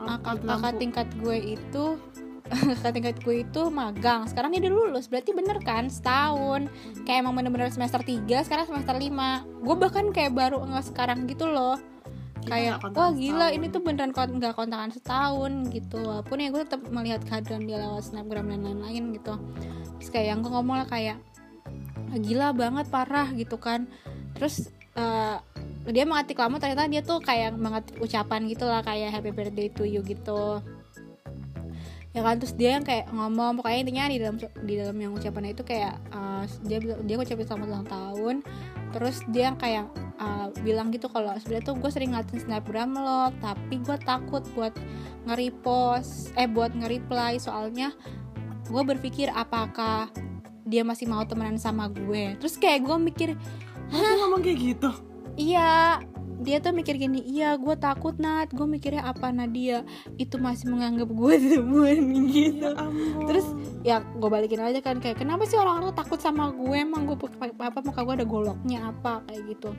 kakak 0.00 0.74
tingkat 0.80 1.08
gue 1.20 1.60
itu 1.60 1.84
tingkat 2.94 3.22
gue 3.22 3.46
itu 3.46 3.62
magang. 3.70 4.26
Sekarang 4.26 4.50
dia 4.50 4.60
udah 4.66 4.72
lulus 4.74 5.06
berarti 5.06 5.30
bener 5.30 5.58
kan? 5.62 5.86
Setahun. 5.86 6.66
Kayak 7.06 7.26
emang 7.26 7.34
bener-bener 7.38 7.70
semester 7.70 8.02
3 8.02 8.46
sekarang 8.46 8.66
semester 8.66 8.96
5 8.98 9.64
gue 9.64 9.76
bahkan 9.78 10.04
kayak 10.10 10.32
baru 10.34 10.62
nggak 10.66 10.86
sekarang 10.90 11.30
gitu 11.30 11.46
loh. 11.46 11.78
Kayak 12.40 12.80
wah 12.96 13.12
gila 13.12 13.52
setahun. 13.52 13.56
ini 13.56 13.66
tuh 13.68 13.80
beneran 13.84 14.10
kon 14.16 14.30
nggak 14.40 14.54
kontakan 14.58 14.90
setahun 14.90 15.52
gitu. 15.70 15.98
Walaupun 16.02 16.36
ya 16.42 16.48
gue 16.50 16.62
tetap 16.66 16.82
melihat 16.90 17.20
kehadiran 17.22 17.62
dia 17.68 17.78
lewat 17.78 18.02
snapgram 18.10 18.46
dan 18.50 18.60
lain-lain 18.66 19.04
gitu. 19.14 19.34
Terus 20.00 20.08
kayak 20.10 20.26
yang 20.34 20.38
gue 20.42 20.50
ngomong 20.50 20.76
lah 20.82 20.88
kayak 20.88 21.16
"Ah, 22.10 22.18
gila 22.18 22.50
banget 22.56 22.86
parah 22.90 23.28
gitu 23.36 23.60
kan. 23.60 23.86
Terus 24.34 24.72
eh, 24.98 25.36
dia 25.88 26.04
mengetik 26.04 26.36
lama 26.36 26.60
ternyata 26.60 26.84
dia 26.90 27.00
tuh 27.00 27.24
kayak 27.24 27.56
mengetik 27.56 27.96
ucapan 28.04 28.44
gitu 28.50 28.68
lah 28.68 28.84
kayak 28.84 29.16
happy 29.16 29.32
birthday 29.32 29.68
to 29.72 29.88
you 29.88 30.04
gitu 30.04 30.60
ya 32.10 32.26
kan 32.26 32.42
terus 32.42 32.58
dia 32.58 32.74
yang 32.74 32.82
kayak 32.82 33.06
ngomong 33.14 33.62
pokoknya 33.62 33.78
intinya 33.86 34.04
di 34.10 34.18
dalam 34.18 34.36
di 34.66 34.74
dalam 34.74 34.96
yang 34.98 35.12
ucapannya 35.14 35.54
itu 35.54 35.62
kayak 35.62 35.94
uh, 36.10 36.42
dia 36.66 36.82
dia 36.82 37.14
ngucapin 37.14 37.46
selamat 37.46 37.68
ulang 37.70 37.86
tahun. 37.86 38.36
Terus 38.90 39.22
dia 39.30 39.54
yang 39.54 39.58
kayak 39.58 39.86
uh, 40.18 40.50
bilang 40.66 40.90
gitu 40.90 41.06
kalau 41.06 41.30
sebenarnya 41.38 41.70
tuh 41.70 41.78
gue 41.78 41.90
sering 41.94 42.10
ngeliatin 42.10 42.42
snapgram 42.42 42.90
lo 42.98 43.30
tapi 43.38 43.78
gue 43.78 43.96
takut 44.02 44.42
buat 44.58 44.74
nge-repost 45.30 46.34
eh 46.34 46.50
buat 46.50 46.74
nge-reply. 46.74 47.38
Soalnya 47.38 47.94
gue 48.66 48.82
berpikir 48.82 49.30
apakah 49.30 50.10
dia 50.66 50.82
masih 50.82 51.06
mau 51.06 51.22
temenan 51.22 51.62
sama 51.62 51.86
gue. 51.86 52.34
Terus 52.42 52.58
kayak 52.58 52.82
gue 52.86 52.96
mikir 52.98 53.30
Dia 53.90 54.14
ngomong 54.22 54.42
kayak 54.42 54.58
gitu? 54.58 54.90
Iya 55.34 55.98
dia 56.40 56.56
tuh 56.58 56.72
mikir 56.72 56.96
gini 56.96 57.20
iya 57.20 57.54
gue 57.60 57.76
takut 57.76 58.16
nat. 58.16 58.48
Gue 58.50 58.64
mikirnya 58.64 59.04
apa 59.04 59.28
Nadia? 59.28 59.84
Itu 60.16 60.40
masih 60.40 60.72
menganggap 60.72 61.12
gue 61.12 61.34
teman 61.56 62.00
gitu. 62.32 62.64
Ya 62.64 62.72
ampun. 62.80 63.24
Terus 63.28 63.46
ya 63.84 63.96
gue 64.00 64.30
balikin 64.32 64.60
aja 64.64 64.80
kan 64.80 64.98
kayak 64.98 65.20
kenapa 65.20 65.44
sih 65.44 65.60
orang-orang 65.60 65.92
takut 65.92 66.18
sama 66.18 66.48
gue 66.50 66.76
emang 66.80 67.04
gue 67.04 67.16
apa 67.60 67.78
muka 67.84 68.00
gue 68.02 68.14
ada 68.24 68.26
goloknya 68.26 68.88
apa? 68.88 69.20
Kayak 69.28 69.42
gitu. 69.56 69.70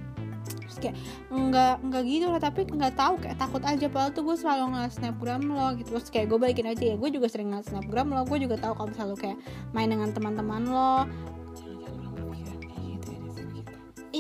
Terus 0.41 0.77
kayak 0.77 0.95
enggak 1.33 1.75
enggak 1.81 2.03
gitu 2.07 2.25
lah 2.29 2.41
tapi 2.41 2.61
nggak 2.63 2.93
tahu 2.95 3.13
kayak 3.19 3.37
takut 3.41 3.61
aja. 3.65 3.85
Padahal 3.89 4.11
tuh 4.13 4.23
gue 4.23 4.35
selalu 4.37 4.63
ngeliat 4.77 4.93
snapgram 4.93 5.43
lo 5.49 5.67
gitu. 5.81 5.89
Terus 5.97 6.09
kayak 6.13 6.27
gue 6.29 6.37
balikin 6.37 6.67
aja 6.69 6.83
ya 6.93 6.95
gue 6.95 7.09
juga 7.09 7.27
sering 7.27 7.49
ngeliat 7.49 7.67
snapgram 7.67 8.13
lo. 8.13 8.21
Gue 8.29 8.37
juga 8.37 8.61
tahu 8.61 8.77
kalau 8.77 8.89
misalnya 8.93 9.11
lo 9.11 9.17
kayak 9.17 9.37
main 9.73 9.89
dengan 9.89 10.09
teman-teman 10.13 10.63
lo 10.69 10.93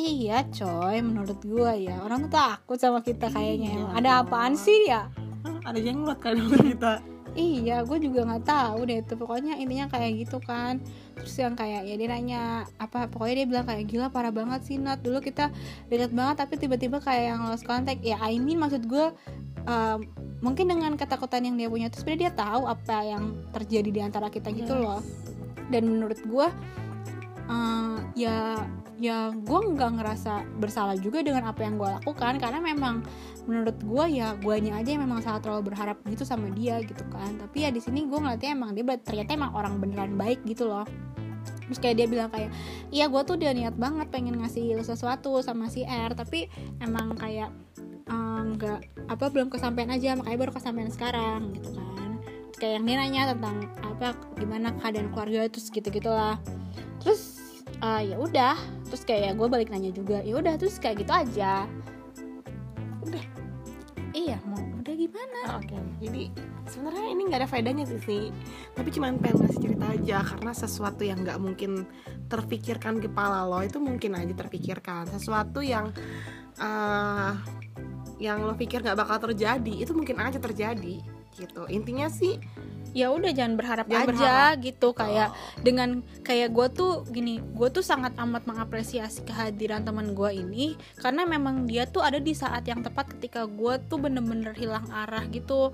iya 0.01 0.37
coy 0.49 0.97
menurut 0.99 1.37
gue 1.41 1.71
ya 1.85 2.01
orang 2.01 2.25
tuh 2.25 2.33
takut 2.33 2.77
sama 2.81 2.99
kita 3.05 3.29
kayaknya 3.29 3.77
Iya 3.77 3.85
ada 3.93 4.09
apaan 4.25 4.57
sih 4.57 4.89
ya 4.89 5.07
ada 5.61 5.77
jenglot 5.77 6.17
kali 6.17 6.41
sama 6.41 6.57
kita 6.59 6.93
Iya, 7.31 7.87
gue 7.87 7.95
juga 8.03 8.27
nggak 8.27 8.43
tahu 8.43 8.83
deh 8.91 8.99
itu. 8.99 9.15
Pokoknya 9.15 9.55
intinya 9.55 9.87
kayak 9.87 10.27
gitu 10.27 10.43
kan. 10.43 10.83
Terus 11.15 11.31
yang 11.39 11.55
kayak 11.55 11.87
ya 11.87 11.95
dia 11.95 12.07
nanya 12.11 12.41
apa? 12.75 13.07
Pokoknya 13.07 13.35
dia 13.39 13.47
bilang 13.47 13.65
kayak 13.71 13.87
gila 13.87 14.11
parah 14.11 14.35
banget 14.35 14.67
sih 14.67 14.75
Nat. 14.75 14.99
Dulu 14.99 15.23
kita 15.23 15.47
deket 15.87 16.11
banget 16.11 16.43
tapi 16.43 16.59
tiba-tiba 16.59 16.99
kayak 16.99 17.31
yang 17.31 17.47
lost 17.47 17.63
contact. 17.63 18.03
Ya 18.03 18.19
I 18.19 18.35
mean 18.35 18.59
maksud 18.59 18.83
gue 18.83 19.15
um, 19.63 19.99
mungkin 20.43 20.75
dengan 20.75 20.99
ketakutan 20.99 21.47
yang 21.47 21.55
dia 21.55 21.71
punya 21.71 21.87
terus 21.87 22.03
sebenarnya 22.03 22.21
dia 22.27 22.33
tahu 22.35 22.61
apa 22.67 22.97
yang 22.99 23.23
terjadi 23.55 23.89
di 23.95 24.01
antara 24.03 24.27
kita 24.27 24.51
gitu 24.51 24.75
Yes. 24.75 24.83
loh. 24.83 24.99
Dan 25.71 25.87
menurut 25.87 26.19
gue 26.19 26.47
uh, 27.47 27.95
ya 28.11 28.59
ya 29.01 29.33
gue 29.33 29.59
nggak 29.73 29.91
ngerasa 29.97 30.45
bersalah 30.61 30.93
juga 30.93 31.25
dengan 31.25 31.49
apa 31.49 31.65
yang 31.65 31.81
gue 31.81 31.89
lakukan 31.89 32.37
karena 32.37 32.61
memang 32.61 33.01
menurut 33.49 33.73
gue 33.81 34.21
ya 34.21 34.37
guanya 34.37 34.77
aja 34.77 34.93
yang 34.93 35.01
memang 35.09 35.25
salah 35.25 35.41
terlalu 35.41 35.73
berharap 35.73 35.97
gitu 36.05 36.21
sama 36.21 36.53
dia 36.53 36.77
gitu 36.85 37.01
kan. 37.09 37.33
Tapi 37.41 37.65
ya 37.65 37.73
di 37.73 37.81
sini 37.81 38.05
gue 38.05 38.19
ngeliatnya 38.21 38.53
emang 38.53 38.77
dia 38.77 38.85
ternyata 39.01 39.33
emang 39.33 39.57
orang 39.57 39.81
beneran 39.81 40.13
baik 40.13 40.45
gitu 40.45 40.69
loh. 40.69 40.85
Terus 41.65 41.81
kayak 41.81 41.95
dia 41.97 42.07
bilang 42.07 42.29
kayak 42.29 42.53
iya 42.93 43.09
gue 43.09 43.21
tuh 43.25 43.41
dia 43.41 43.49
niat 43.57 43.73
banget 43.73 44.13
pengen 44.13 44.37
ngasih 44.37 44.77
sesuatu 44.85 45.41
sama 45.41 45.73
si 45.73 45.81
R 45.81 46.13
tapi 46.13 46.45
emang 46.77 47.17
kayak 47.17 47.49
eh, 48.05 48.41
nggak 48.53 49.09
apa 49.09 49.25
belum 49.33 49.49
kesampaian 49.49 49.89
aja 49.89 50.13
makanya 50.13 50.37
baru 50.37 50.51
kesampaian 50.53 50.93
sekarang 50.93 51.57
gitu 51.57 51.73
kan. 51.73 52.21
Kayak 52.61 52.73
yang 52.77 52.85
dia 52.85 52.95
nanya 53.01 53.21
tentang 53.33 53.57
apa 53.81 54.13
gimana 54.37 54.69
keadaan 54.77 55.09
keluarga 55.09 55.49
terus 55.49 55.73
gitu 55.73 55.89
gitulah 55.89 56.37
terus 57.01 57.40
eh, 57.81 58.01
ya 58.13 58.15
udah. 58.17 58.55
Terus 58.87 59.03
kayak 59.03 59.37
gue 59.37 59.47
balik 59.49 59.69
nanya 59.73 59.91
juga 59.91 60.21
ya 60.21 60.37
udah 60.37 60.53
terus 60.55 60.77
kayak 60.77 61.03
gitu 61.05 61.11
aja. 61.11 61.65
Udah. 63.01 63.25
iya 64.11 64.37
mau 64.43 64.59
udah 64.59 64.93
gimana? 64.93 65.39
Ah, 65.47 65.55
Oke, 65.63 65.79
jadi 66.03 66.27
sebenarnya 66.67 67.07
ini 67.15 67.21
nggak 67.31 67.39
ada 67.41 67.49
faedahnya 67.49 67.87
sih 67.87 68.01
sih, 68.03 68.23
tapi 68.75 68.91
cuman 68.91 69.15
pengen 69.23 69.47
ngasih 69.47 69.61
cerita 69.63 69.85
aja 69.87 70.17
karena 70.19 70.51
sesuatu 70.51 71.01
yang 71.07 71.23
nggak 71.23 71.39
mungkin 71.39 71.87
terpikirkan 72.27 72.99
di 72.99 73.07
kepala 73.07 73.47
lo 73.47 73.63
itu 73.63 73.79
mungkin 73.79 74.19
aja 74.19 74.35
terpikirkan. 74.35 75.07
Sesuatu 75.07 75.63
yang 75.63 75.95
eh 76.59 77.33
yang 78.19 78.43
lo 78.43 78.53
pikir 78.53 78.83
nggak 78.83 78.99
bakal 78.99 79.31
terjadi 79.31 79.81
itu 79.81 79.95
mungkin 79.95 80.19
aja 80.19 80.37
terjadi 80.37 81.01
gitu. 81.39 81.63
Intinya 81.71 82.11
sih 82.11 82.37
ya 82.91 83.11
udah 83.11 83.31
jangan 83.31 83.55
berharap 83.55 83.87
Jangan 83.87 84.15
aja 84.15 84.35
gitu. 84.59 84.91
Kayak 84.91 85.29
oh, 85.31 85.35
dengan 85.63 86.03
kayak 86.21 86.49
gue 86.51 86.67
tuh 86.71 86.93
gini 87.07 87.39
gue 87.41 87.69
tuh 87.71 87.83
sangat 87.83 88.15
amat 88.19 88.43
mengapresiasi 88.47 89.23
kehadiran 89.23 89.83
teman 89.83 90.13
gue 90.13 90.31
ini 90.31 90.75
karena 90.99 91.23
memang 91.23 91.65
dia 91.65 91.87
tuh 91.87 92.03
ada 92.03 92.19
di 92.19 92.35
saat 92.35 92.67
yang 92.67 92.83
tepat 92.83 93.15
ketika 93.17 93.47
gue 93.47 93.79
tuh 93.87 93.97
bener-bener 93.99 94.53
hilang 94.55 94.85
arah 94.91 95.23
gitu 95.31 95.71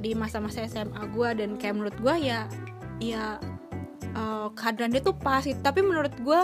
di 0.00 0.12
masa-masa 0.12 0.62
SMA 0.68 1.02
gue 1.10 1.28
dan 1.40 1.50
kayak 1.56 1.74
menurut 1.74 1.96
gue 1.98 2.14
ya 2.20 2.44
ya 3.00 3.40
eh, 4.16 4.48
kehadiran 4.56 4.92
dia 4.92 5.02
tuh 5.04 5.16
pas 5.16 5.44
gitu. 5.44 5.58
tapi 5.60 5.84
menurut 5.84 6.12
gue 6.20 6.40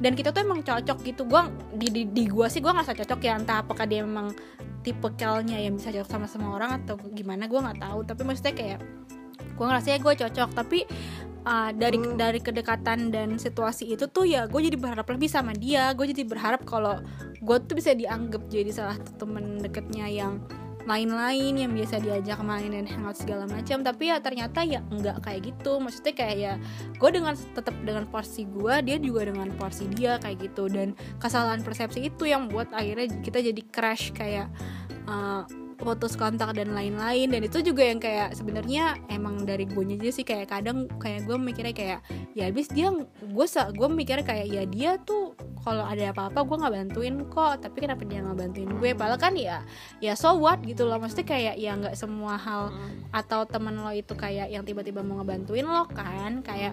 dan 0.00 0.12
kita 0.16 0.32
tuh 0.32 0.44
emang 0.44 0.60
cocok 0.64 0.98
gitu. 1.04 1.22
Gue 1.28 1.42
di 1.76 1.88
di, 1.92 2.02
di 2.08 2.24
gue 2.28 2.46
sih 2.48 2.60
gue 2.60 2.72
ngerasa 2.72 2.96
cocok 2.96 3.20
ya. 3.20 3.36
Entah 3.38 3.64
apakah 3.64 3.84
dia 3.88 4.04
memang 4.04 4.32
tipe 4.84 5.08
kelnya 5.16 5.56
yang 5.56 5.80
bisa 5.80 5.88
cocok 5.88 6.10
sama 6.10 6.28
semua 6.28 6.60
orang 6.60 6.84
atau 6.84 7.00
gimana 7.16 7.48
gue 7.48 7.56
nggak 7.56 7.80
tahu. 7.80 8.00
Tapi 8.04 8.22
maksudnya 8.24 8.54
kayak 8.56 8.80
gue 9.54 9.64
ngerasa 9.64 9.98
gue 9.98 10.14
cocok 10.26 10.50
tapi 10.52 10.84
uh, 11.44 11.70
dari 11.70 11.98
dari 12.16 12.40
kedekatan 12.40 13.12
dan 13.12 13.36
situasi 13.36 13.94
itu 13.94 14.08
tuh 14.08 14.26
ya 14.26 14.48
gue 14.48 14.60
jadi 14.60 14.76
berharap 14.76 15.06
lebih 15.12 15.30
sama 15.30 15.52
dia. 15.54 15.92
Gue 15.92 16.10
jadi 16.10 16.24
berharap 16.26 16.64
kalau 16.66 16.98
gue 17.38 17.56
tuh 17.68 17.76
bisa 17.76 17.92
dianggap 17.92 18.48
jadi 18.48 18.70
salah 18.72 18.96
satu 18.98 19.28
temen 19.28 19.60
deketnya 19.60 20.08
yang 20.08 20.40
lain-lain 20.84 21.56
yang 21.56 21.72
biasa 21.72 21.96
diajak 21.96 22.44
main 22.44 22.68
dan 22.68 22.84
hangout 22.84 23.16
segala 23.16 23.48
macam. 23.48 23.80
Tapi 23.80 24.12
ya 24.12 24.20
ternyata 24.20 24.60
ya 24.64 24.84
enggak 24.92 25.16
kayak 25.24 25.52
gitu. 25.52 25.80
Maksudnya 25.80 26.12
kayak 26.12 26.36
ya 26.36 26.52
gue 26.96 27.10
dengan 27.12 27.32
tetap 27.36 27.76
dengan 27.84 28.04
porsi 28.08 28.44
gue 28.44 28.74
dia 28.84 28.96
juga 29.00 29.32
dengan 29.32 29.48
porsi 29.56 29.88
dia 29.88 30.20
kayak 30.20 30.52
gitu. 30.52 30.68
Dan 30.68 30.92
kesalahan 31.20 31.64
persepsi 31.64 32.12
itu 32.12 32.28
yang 32.28 32.52
buat 32.52 32.68
akhirnya 32.72 33.08
kita 33.24 33.40
jadi 33.40 33.62
crash 33.72 34.12
kayak 34.12 34.52
uh, 35.08 35.48
putus 35.84 36.16
kontak 36.16 36.56
dan 36.56 36.72
lain-lain. 36.72 37.28
Dan 37.28 37.44
itu 37.44 37.60
juga 37.60 37.84
yang 37.84 38.00
kayak 38.00 38.32
sebenarnya 38.32 38.96
emang 39.12 39.44
dari 39.44 39.68
gue 39.68 39.84
aja 39.84 40.10
sih. 40.10 40.24
Kayak 40.24 40.48
kadang 40.50 40.88
kayak 40.96 41.28
gue 41.28 41.36
mikirnya 41.36 41.76
kayak 41.76 42.00
ya 42.32 42.48
habis 42.48 42.72
dia 42.72 42.88
gue 43.20 43.46
gue 43.76 43.88
mikirnya 43.92 44.24
kayak 44.24 44.46
ya 44.48 44.62
dia 44.64 44.96
tuh 45.04 45.36
kalau 45.60 45.84
ada 45.84 46.12
apa-apa 46.12 46.44
gue 46.48 46.56
nggak 46.64 46.74
bantuin 46.74 47.14
kok. 47.28 47.54
Tapi 47.60 47.76
kenapa 47.84 48.02
dia 48.08 48.24
nggak 48.24 48.38
bantuin 48.40 48.70
gue? 48.72 48.90
Padahal 48.96 49.20
kan 49.20 49.36
ya 49.36 49.60
ya 50.00 50.16
so 50.16 50.32
what 50.40 50.64
gitu 50.64 50.88
loh. 50.88 50.96
Maksudnya 50.96 51.28
kayak 51.28 51.54
ya 51.60 51.76
nggak 51.76 51.94
semua 51.94 52.40
hal 52.40 52.72
atau 53.12 53.44
teman 53.44 53.76
lo 53.76 53.92
itu 53.92 54.16
kayak 54.16 54.48
yang 54.48 54.64
tiba-tiba 54.64 55.04
mau 55.04 55.20
ngebantuin 55.20 55.68
lo 55.68 55.84
kan. 55.92 56.40
Kayak 56.40 56.72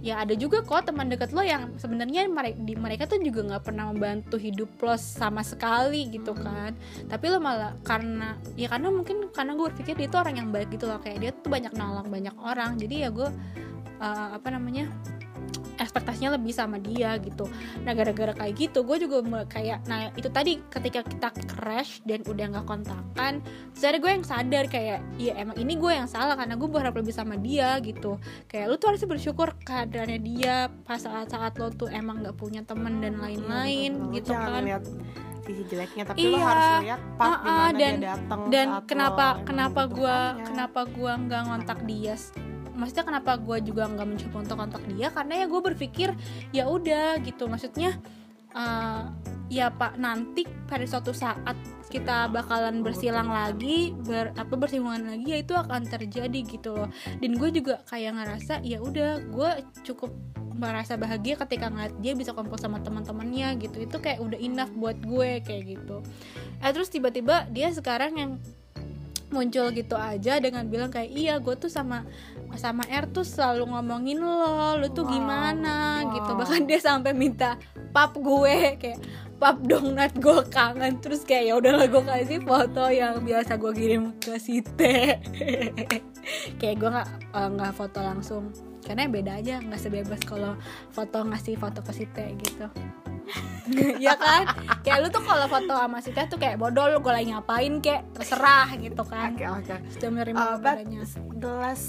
ya 0.00 0.24
ada 0.24 0.32
juga 0.32 0.64
kok 0.64 0.88
teman 0.88 1.12
dekat 1.12 1.36
lo 1.36 1.44
yang 1.44 1.76
sebenarnya 1.76 2.24
di 2.56 2.74
mereka 2.76 3.04
tuh 3.04 3.20
juga 3.20 3.44
nggak 3.44 3.64
pernah 3.68 3.92
membantu 3.92 4.40
hidup 4.40 4.72
lo 4.80 4.96
sama 4.96 5.44
sekali 5.44 6.08
gitu 6.08 6.32
kan. 6.32 6.72
Tapi 7.06 7.24
lo 7.28 7.38
malah 7.38 7.76
karena 7.84 8.36
ya 8.56 8.72
karena 8.72 8.88
mungkin 8.88 9.28
karena 9.30 9.52
gue 9.56 9.66
berpikir 9.72 9.94
dia 10.00 10.08
tuh 10.08 10.20
orang 10.24 10.40
yang 10.40 10.48
baik 10.48 10.72
gitu 10.72 10.88
loh. 10.88 10.98
Kayak 10.98 11.18
dia 11.20 11.30
tuh 11.36 11.50
banyak 11.52 11.72
nolong 11.76 12.08
banyak 12.08 12.36
orang. 12.40 12.80
Jadi 12.80 13.04
ya 13.04 13.08
gue 13.12 13.28
uh, 14.00 14.28
apa 14.40 14.48
namanya 14.48 14.88
ekspektasinya 15.80 16.36
lebih 16.36 16.52
sama 16.52 16.76
dia 16.76 17.16
gitu. 17.20 17.48
Nah 17.82 17.92
gara-gara 17.96 18.36
kayak 18.36 18.54
gitu 18.56 18.84
gue 18.84 18.96
juga 19.00 19.24
kayak 19.48 19.88
nah 19.88 20.12
itu 20.14 20.28
tadi 20.28 20.60
ketika 20.68 21.00
kita 21.06 21.28
crash 21.56 22.04
dan 22.04 22.20
udah 22.28 22.46
nggak 22.52 22.66
kontakan 22.68 23.40
jadi 23.72 23.96
gue 23.96 24.10
yang 24.20 24.26
sadar 24.26 24.64
kayak 24.68 25.00
ya 25.16 25.32
emang 25.40 25.56
ini 25.56 25.74
gue 25.80 25.92
yang 25.92 26.08
salah 26.10 26.36
karena 26.36 26.54
gue 26.60 26.68
berharap 26.68 26.94
lebih 27.00 27.14
sama 27.16 27.34
dia 27.40 27.80
gitu. 27.80 28.20
Kayak 28.46 28.66
lu 28.70 28.76
tuh 28.76 28.88
harus 28.94 29.02
bersyukur 29.08 29.56
keadaannya 29.64 30.20
dia 30.20 30.68
pas 30.84 31.00
saat-saat 31.00 31.56
lo 31.56 31.72
tuh 31.72 31.88
emang 31.88 32.20
nggak 32.20 32.36
punya 32.36 32.60
temen 32.62 33.00
dan 33.00 33.16
lain-lain 33.18 33.92
iya, 33.96 34.14
gitu 34.20 34.32
kan. 34.36 34.62
sisi 35.50 35.64
jeleknya 35.66 36.04
tapi 36.06 36.20
iya, 36.22 36.30
lo 36.30 36.38
harus 36.38 36.68
lihat 36.86 37.00
part 37.18 37.40
uh, 37.42 37.48
uh, 37.48 37.70
dan, 37.74 37.94
dia 37.98 38.08
datang 38.14 38.40
dan 38.52 38.66
kenapa 38.86 39.26
kenapa 39.42 39.82
gue 39.90 40.18
kenapa 40.46 40.80
gue 40.86 41.12
nggak 41.26 41.42
ngontak 41.48 41.78
dia 41.88 42.14
maksudnya 42.80 43.04
kenapa 43.04 43.36
gue 43.36 43.60
juga 43.60 43.84
nggak 43.84 44.08
mencoba 44.08 44.36
untuk 44.40 44.56
kontak 44.56 44.82
dia? 44.88 45.12
Karena 45.12 45.44
ya 45.44 45.46
gue 45.46 45.60
berpikir 45.60 46.08
ya 46.56 46.64
udah 46.64 47.20
gitu. 47.20 47.44
Maksudnya 47.44 48.00
uh, 48.56 49.12
ya 49.52 49.68
pak 49.68 49.98
nanti 50.00 50.46
pada 50.64 50.86
suatu 50.86 51.12
saat 51.12 51.58
kita 51.90 52.30
bakalan 52.30 52.86
bersilang 52.86 53.26
lagi 53.28 53.90
ber 54.06 54.30
apa 54.38 54.54
bersinggungan 54.54 55.10
lagi 55.10 55.26
ya 55.26 55.38
itu 55.42 55.52
akan 55.52 55.84
terjadi 55.84 56.40
gitu 56.48 56.72
loh. 56.72 56.88
Dan 57.20 57.36
gue 57.36 57.50
juga 57.52 57.84
kayak 57.90 58.16
ngerasa 58.16 58.64
ya 58.64 58.80
udah 58.80 59.20
gue 59.28 59.50
cukup 59.84 60.08
merasa 60.60 60.94
bahagia 61.00 61.40
ketika 61.40 61.72
ngeliat 61.72 61.94
dia 62.04 62.12
bisa 62.12 62.32
kumpul 62.32 62.56
sama 62.56 62.80
teman-temannya 62.80 63.60
gitu. 63.60 63.84
Itu 63.84 64.00
kayak 64.00 64.24
udah 64.24 64.38
enough 64.40 64.72
buat 64.72 64.96
gue 65.02 65.44
kayak 65.44 65.62
gitu. 65.76 66.00
Eh 66.64 66.70
terus 66.72 66.88
tiba-tiba 66.88 67.44
dia 67.52 67.68
sekarang 67.74 68.12
yang 68.16 68.32
muncul 69.30 69.70
gitu 69.70 69.94
aja 69.94 70.42
dengan 70.42 70.66
bilang 70.66 70.90
kayak 70.90 71.10
iya 71.10 71.38
gue 71.38 71.54
tuh 71.54 71.70
sama 71.70 72.02
sama 72.58 72.82
R 72.88 73.06
tuh 73.10 73.26
selalu 73.26 73.70
ngomongin 73.70 74.18
lo 74.18 74.78
lo 74.78 74.88
tuh 74.90 75.06
wow, 75.06 75.12
gimana 75.12 75.76
wow. 76.02 76.12
gitu. 76.14 76.30
Bahkan 76.34 76.62
dia 76.66 76.78
sampai 76.82 77.12
minta 77.14 77.60
pap 77.94 78.14
gue 78.16 78.78
kayak 78.78 78.98
pap 79.38 79.58
dong 79.62 79.94
nat 79.94 80.14
gue 80.16 80.40
kangen. 80.50 80.98
Terus 80.98 81.22
kayak 81.22 81.44
ya 81.50 81.54
udahlah 81.58 81.86
gue 81.86 82.02
kasih 82.02 82.40
foto 82.42 82.90
yang 82.90 83.22
biasa 83.22 83.58
gue 83.60 83.72
kirim 83.74 84.02
ke 84.18 84.38
Site 84.38 84.72
kayak 86.60 86.76
gue 86.78 86.90
nggak 86.90 87.08
eh, 87.36 87.48
nggak 87.54 87.72
uh, 87.72 87.76
foto 87.76 87.98
langsung. 88.02 88.44
Karena 88.80 89.06
beda 89.06 89.38
aja 89.38 89.60
nggak 89.60 89.80
sebebas 89.80 90.20
kalau 90.24 90.56
foto 90.90 91.22
ngasih 91.26 91.58
foto 91.60 91.84
ke 91.84 91.92
Site 91.92 92.24
gitu 92.40 92.66
ya 94.04 94.14
kan? 94.18 94.48
Kayak 94.82 94.98
lu 95.04 95.08
tuh 95.12 95.22
kalau 95.22 95.46
foto 95.46 95.74
sama 95.74 95.98
si 96.02 96.10
teh 96.10 96.26
tuh 96.26 96.38
kayak 96.40 96.56
bodoh 96.58 96.86
lu 96.90 96.98
gue 96.98 97.12
lagi 97.12 97.30
ngapain 97.30 97.78
kayak 97.78 98.02
terserah 98.16 98.68
gitu 98.76 99.02
kan. 99.06 99.36
Oke 99.36 99.44
oke. 99.46 99.74
Sudah 99.94 100.08
menerima 100.10 100.38
uh, 100.38 101.04
the 101.38 101.52
last 101.60 101.86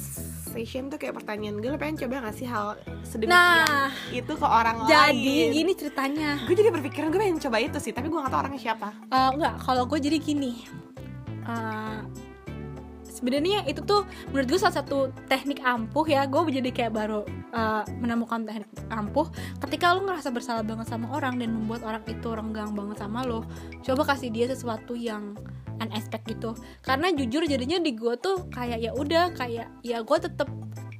session 0.51 0.91
tuh 0.91 0.99
kayak 0.99 1.15
pertanyaan 1.15 1.63
gue 1.63 1.71
lo 1.71 1.79
pengen 1.79 2.03
coba 2.05 2.27
gak 2.27 2.35
sih 2.35 2.47
hal 2.47 2.75
sedemikian? 3.07 3.39
Nah, 3.39 3.87
itu 4.11 4.33
ke 4.35 4.47
orang 4.47 4.83
jadi, 4.85 5.15
lain. 5.15 5.23
jadi 5.23 5.55
gini 5.55 5.71
ceritanya. 5.73 6.29
Gue 6.43 6.55
jadi 6.59 6.69
berpikiran 6.75 7.07
gue 7.09 7.19
pengen 7.23 7.39
coba 7.39 7.57
itu 7.63 7.77
sih 7.79 7.95
tapi 7.95 8.11
gue 8.11 8.19
gak 8.19 8.31
tau 8.31 8.43
orangnya 8.43 8.61
siapa. 8.61 8.91
Uh, 9.07 9.29
enggak 9.31 9.55
kalau 9.63 9.83
gue 9.87 9.99
jadi 10.03 10.17
gini. 10.19 10.67
Uh, 11.47 12.03
sebenarnya 13.21 13.69
itu 13.69 13.85
tuh 13.85 14.09
menurut 14.33 14.49
gue 14.49 14.59
salah 14.59 14.81
satu 14.81 15.13
teknik 15.29 15.61
ampuh 15.61 16.03
ya. 16.09 16.25
Gue 16.25 16.49
jadi 16.49 16.73
kayak 16.73 16.97
baru 16.97 17.21
uh, 17.53 17.85
menemukan 18.01 18.41
teknik 18.49 18.67
ampuh 18.89 19.29
ketika 19.61 19.93
lo 19.93 20.01
ngerasa 20.09 20.33
bersalah 20.33 20.65
banget 20.65 20.89
sama 20.89 21.13
orang 21.13 21.37
dan 21.37 21.53
membuat 21.53 21.85
orang 21.85 22.01
itu 22.09 22.33
renggang 22.33 22.73
banget 22.73 22.97
sama 22.97 23.21
lo 23.21 23.45
coba 23.85 24.17
kasih 24.17 24.33
dia 24.33 24.49
sesuatu 24.49 24.97
yang 24.97 25.37
unexpected 25.77 26.37
gitu. 26.37 26.51
Karena 26.81 27.13
jujur 27.13 27.45
jadinya 27.45 27.77
di 27.77 27.93
gue 27.93 28.17
tuh 28.17 28.49
kayak 28.49 28.81
ya 28.81 28.91
udah 28.97 29.37
kayak 29.37 29.69
ya 29.85 30.01
gue 30.01 30.17
tetep 30.17 30.49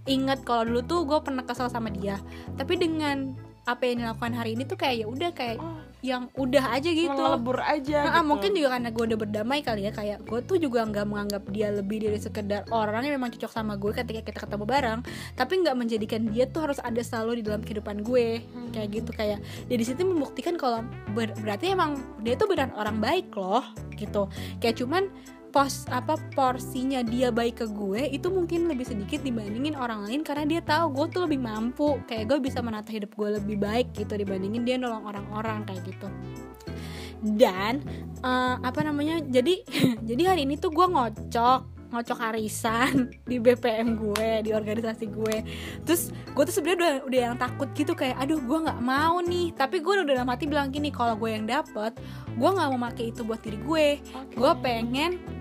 inget 0.10 0.42
kalau 0.46 0.66
dulu 0.66 0.82
tuh 0.86 1.00
gue 1.10 1.20
pernah 1.26 1.42
kesel 1.42 1.70
sama 1.74 1.90
dia. 1.90 2.22
Tapi 2.58 2.78
dengan 2.78 3.34
apa 3.70 3.86
yang 3.86 4.06
dilakukan 4.06 4.34
hari 4.34 4.58
ini 4.58 4.66
tuh 4.66 4.78
kayak 4.78 5.06
ya 5.06 5.08
udah 5.08 5.30
kayak 5.38 5.58
oh, 5.62 5.78
yang 6.02 6.34
udah 6.34 6.74
aja 6.74 6.90
gitu 6.90 7.22
lebur 7.22 7.62
aja 7.62 8.10
nah, 8.10 8.22
gitu. 8.22 8.30
mungkin 8.30 8.52
juga 8.58 8.68
karena 8.78 8.90
gue 8.90 9.04
udah 9.14 9.20
berdamai 9.22 9.60
kali 9.62 9.82
ya 9.86 9.92
kayak 9.94 10.26
gue 10.26 10.40
tuh 10.42 10.58
juga 10.58 10.82
nggak 10.82 11.06
menganggap 11.06 11.44
dia 11.54 11.70
lebih 11.70 12.10
dari 12.10 12.18
sekedar 12.18 12.66
orang 12.74 13.06
yang 13.06 13.22
memang 13.22 13.30
cocok 13.38 13.54
sama 13.54 13.78
gue 13.78 13.94
ketika 13.94 14.22
kita 14.26 14.40
ketemu 14.50 14.66
bareng 14.66 15.00
tapi 15.38 15.54
nggak 15.62 15.78
menjadikan 15.78 16.22
dia 16.34 16.50
tuh 16.50 16.66
harus 16.66 16.82
ada 16.82 17.02
selalu 17.06 17.42
di 17.42 17.44
dalam 17.46 17.62
kehidupan 17.62 18.02
gue 18.02 18.42
hmm. 18.42 18.74
kayak 18.74 18.90
gitu 18.98 19.12
kayak 19.14 19.40
dia 19.70 19.78
di 19.78 19.86
situ 19.86 20.02
membuktikan 20.02 20.58
kalau 20.58 20.82
ber 21.14 21.30
berarti 21.38 21.78
emang 21.78 22.02
dia 22.26 22.34
tuh 22.34 22.50
benar 22.50 22.74
orang 22.74 22.98
baik 22.98 23.30
loh 23.38 23.62
gitu 23.94 24.26
kayak 24.58 24.82
cuman 24.82 25.06
pos 25.52 25.84
apa 25.92 26.16
porsinya 26.32 27.04
dia 27.04 27.28
baik 27.28 27.60
ke 27.60 27.68
gue 27.68 28.08
itu 28.16 28.32
mungkin 28.32 28.72
lebih 28.72 28.88
sedikit 28.88 29.20
dibandingin 29.20 29.76
orang 29.76 30.08
lain 30.08 30.24
karena 30.24 30.48
dia 30.48 30.62
tahu 30.64 30.96
gue 30.96 31.06
tuh 31.12 31.22
lebih 31.28 31.44
mampu. 31.44 32.00
Kayak 32.08 32.32
gue 32.32 32.38
bisa 32.48 32.64
menata 32.64 32.90
hidup 32.90 33.12
gue 33.14 33.38
lebih 33.38 33.60
baik 33.60 33.92
gitu 33.92 34.16
dibandingin 34.16 34.64
dia 34.64 34.80
nolong 34.80 35.04
orang-orang 35.04 35.68
kayak 35.68 35.84
gitu. 35.84 36.08
Dan 37.22 37.84
uh, 38.24 38.58
apa 38.64 38.82
namanya 38.82 39.20
jadi 39.22 39.62
jadi 40.10 40.24
hari 40.34 40.48
ini 40.48 40.56
tuh 40.56 40.72
gue 40.72 40.88
ngocok 40.88 41.84
ngocok 41.92 42.20
arisan 42.32 43.12
di 43.30 43.36
BPM 43.38 44.00
gue 44.00 44.48
di 44.48 44.56
organisasi 44.56 45.12
gue. 45.12 45.38
Terus 45.84 46.16
gue 46.32 46.44
tuh 46.48 46.56
sebenarnya 46.56 46.80
udah 46.80 46.94
udah 47.12 47.20
yang 47.20 47.36
takut 47.36 47.68
gitu 47.76 47.92
kayak 47.92 48.16
aduh 48.16 48.40
gue 48.40 48.58
nggak 48.64 48.80
mau 48.80 49.20
nih. 49.20 49.52
Tapi 49.52 49.84
gue 49.84 49.94
udah 50.00 50.08
dalam 50.08 50.32
hati 50.32 50.48
bilang 50.48 50.72
gini 50.72 50.90
kalau 50.90 51.20
gue 51.20 51.36
yang 51.36 51.44
dapet 51.44 52.00
gue 52.32 52.50
nggak 52.50 52.68
mau 52.72 52.80
pakai 52.88 53.12
itu 53.12 53.22
buat 53.28 53.44
diri 53.44 53.60
gue. 53.60 53.88
Okay. 54.00 54.36
gue 54.40 54.52
pengen 54.64 55.41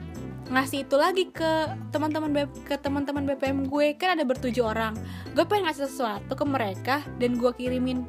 ngasih 0.50 0.82
itu 0.82 0.96
lagi 0.98 1.24
ke 1.30 1.70
teman-teman 1.94 2.50
ke 2.66 2.74
teman-teman 2.74 3.22
BPM 3.22 3.70
gue. 3.70 3.94
Kan 3.94 4.18
ada 4.18 4.26
bertujuh 4.26 4.66
orang. 4.66 4.98
Gue 5.32 5.46
pengen 5.46 5.70
ngasih 5.70 5.86
sesuatu 5.86 6.34
ke 6.34 6.44
mereka 6.44 7.06
dan 7.22 7.38
gue 7.38 7.50
kirimin 7.54 8.02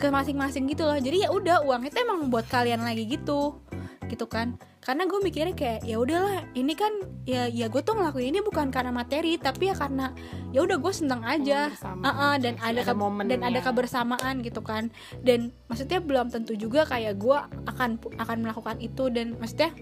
ke 0.00 0.08
masing-masing 0.08 0.64
gitu 0.72 0.88
loh. 0.88 0.96
Jadi 0.96 1.24
ya 1.24 1.32
udah 1.32 1.64
uang 1.64 1.84
itu 1.84 1.96
emang 2.00 2.32
buat 2.32 2.48
kalian 2.48 2.80
lagi 2.80 3.04
gitu. 3.04 3.60
Gitu 4.08 4.24
kan. 4.24 4.56
Karena 4.80 5.02
gue 5.04 5.18
mikirnya 5.18 5.52
kayak 5.52 5.80
ya 5.82 5.98
udahlah 5.98 6.46
ini 6.54 6.72
kan 6.78 6.94
ya 7.26 7.50
ya 7.50 7.66
gue 7.66 7.82
tuh 7.82 7.98
ngelakuin 7.98 8.30
ini 8.30 8.40
bukan 8.40 8.70
karena 8.70 8.94
materi 8.94 9.34
tapi 9.34 9.66
ya 9.66 9.74
karena 9.74 10.14
ya 10.54 10.62
udah 10.62 10.78
gue 10.78 10.92
seneng 10.94 11.26
aja. 11.26 11.74
uh 11.82 12.08
-uh, 12.08 12.34
dan 12.38 12.56
ada, 12.62 12.86
ada 12.86 12.94
dan 13.26 13.40
ada 13.44 13.60
kebersamaan 13.60 14.40
gitu 14.40 14.64
kan. 14.64 14.88
Dan 15.20 15.52
maksudnya 15.68 16.00
belum 16.00 16.32
tentu 16.32 16.56
juga 16.56 16.88
kayak 16.88 17.20
gue 17.20 17.38
akan 17.68 18.00
akan 18.16 18.36
melakukan 18.40 18.80
itu. 18.80 19.12
Dan 19.12 19.36
maksudnya 19.36 19.74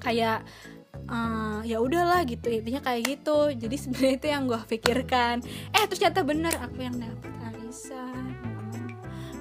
kayak 0.00 0.46
uh, 1.08 1.60
ya 1.64 1.80
udahlah 1.82 2.22
gitu 2.28 2.48
intinya 2.52 2.80
kayak 2.84 3.18
gitu. 3.18 3.52
Jadi 3.56 3.76
sebenarnya 3.76 4.14
itu 4.14 4.26
yang 4.28 4.42
gue 4.46 4.60
pikirkan. 4.68 5.42
Eh 5.74 5.82
terus 5.88 6.00
ternyata 6.00 6.22
bener 6.22 6.54
aku 6.60 6.78
yang 6.84 6.96
dapet 6.96 7.32
arisan. 7.52 8.36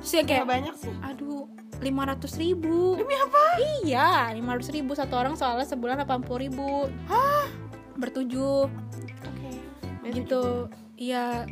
Terus 0.01 0.11
ya 0.11 0.23
kayak 0.23 0.47
banyak 0.47 0.75
sih. 0.79 0.93
aduh 1.03 1.45
lima 1.83 2.09
ratus 2.09 2.39
ribu. 2.41 2.97
Demi 2.97 3.13
apa? 3.13 3.43
Iya 3.85 4.09
lima 4.33 4.57
ratus 4.57 4.73
ribu 4.73 4.97
satu 4.97 5.13
orang 5.19 5.37
soalnya 5.37 5.67
sebulan 5.67 6.01
delapan 6.01 6.23
puluh 6.25 6.41
ribu. 6.49 6.89
Hah? 7.05 7.47
Bertujuh. 7.99 8.65
Oke. 9.27 9.51
Okay. 10.01 10.11
gitu. 10.15 10.71
Iya. 10.97 11.45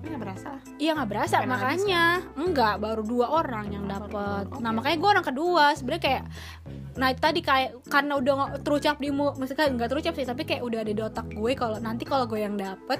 Nggak 0.00 0.20
berasa 0.22 0.50
iya 0.80 0.96
nggak 0.96 1.10
berasa. 1.12 1.44
Makanya 1.44 2.04
enggak 2.34 2.80
baru 2.80 3.02
dua 3.04 3.26
orang 3.44 3.68
yang 3.70 3.84
dapet. 3.84 4.48
okay. 4.48 4.64
nah 4.64 4.72
makanya 4.72 4.96
gue 4.96 5.10
orang 5.12 5.26
kedua. 5.28 5.64
Sebenarnya 5.76 6.02
kayak 6.02 6.24
nah 6.98 7.14
tadi 7.14 7.38
kayak 7.44 7.86
karena 7.86 8.18
udah 8.18 8.58
terucap 8.66 8.98
di 8.98 9.14
mu 9.14 9.30
maksudnya 9.38 9.70
nggak 9.70 9.90
terucap 9.90 10.14
sih 10.18 10.26
tapi 10.26 10.42
kayak 10.42 10.62
udah 10.66 10.82
ada 10.82 10.92
di 10.92 11.02
otak 11.02 11.26
gue 11.30 11.52
kalau 11.54 11.78
nanti 11.78 12.02
kalau 12.02 12.26
gue 12.26 12.42
yang 12.42 12.58
dapet 12.58 12.98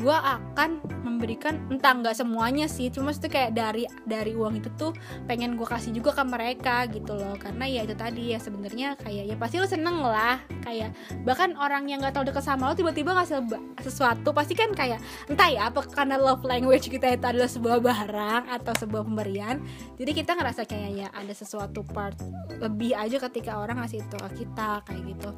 gue 0.00 0.16
akan 0.16 0.82
memberikan 1.06 1.62
entah 1.70 1.94
nggak 1.94 2.16
semuanya 2.18 2.66
sih 2.66 2.90
cuma 2.90 3.14
itu 3.14 3.30
kayak 3.30 3.54
dari 3.54 3.86
dari 4.04 4.34
uang 4.34 4.58
itu 4.58 4.68
tuh 4.74 4.90
pengen 5.30 5.54
gue 5.54 5.64
kasih 5.64 5.94
juga 5.94 6.10
ke 6.16 6.24
mereka 6.26 6.84
gitu 6.90 7.14
loh. 7.14 7.38
Karena 7.38 7.64
ya 7.68 7.86
itu 7.86 7.94
tadi 7.94 8.34
ya 8.34 8.38
sebenarnya 8.42 8.98
kayak 8.98 9.24
ya 9.30 9.36
pasti 9.38 9.62
lo 9.62 9.68
seneng 9.70 10.02
lah. 10.02 10.42
Kayak 10.66 10.96
bahkan 11.22 11.54
orang 11.56 11.86
yang 11.86 12.02
nggak 12.02 12.18
tahu 12.18 12.26
deket 12.26 12.42
sama 12.42 12.70
lo 12.70 12.74
tiba-tiba 12.74 13.14
ngasih 13.14 13.46
sesuatu 13.80 14.34
pasti 14.34 14.58
kan 14.58 14.74
kayak 14.74 14.98
entah 15.30 15.48
ya 15.48 15.70
apa 15.70 15.86
karena 15.86 16.18
love 16.18 16.42
language 16.42 16.90
kita 16.90 17.14
itu 17.14 17.24
adalah 17.24 17.50
sebuah 17.50 17.78
barang 17.78 18.42
atau 18.50 18.72
sebuah 18.74 19.06
pemberian 19.06 19.60
jadi 20.00 20.10
kita 20.10 20.34
ngerasa 20.34 20.64
kayak 20.66 20.90
ya 20.96 21.08
ada 21.12 21.32
sesuatu 21.36 21.84
part 21.84 22.16
lebih 22.58 22.96
aja 22.96 23.20
ketika 23.28 23.60
orang 23.60 23.80
ngasih 23.82 24.02
itu 24.02 24.16
ke 24.16 24.30
kita 24.44 24.82
kayak 24.88 25.02
gitu. 25.14 25.30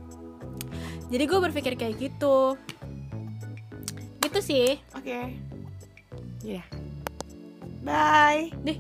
Jadi 1.06 1.22
gue 1.22 1.38
berpikir 1.38 1.72
kayak 1.78 1.94
gitu 2.02 2.58
gitu 4.26 4.42
sih 4.42 4.68
Oke. 4.92 5.38
Ya. 6.42 6.62
Bye. 7.86 8.50
deh 8.66 8.78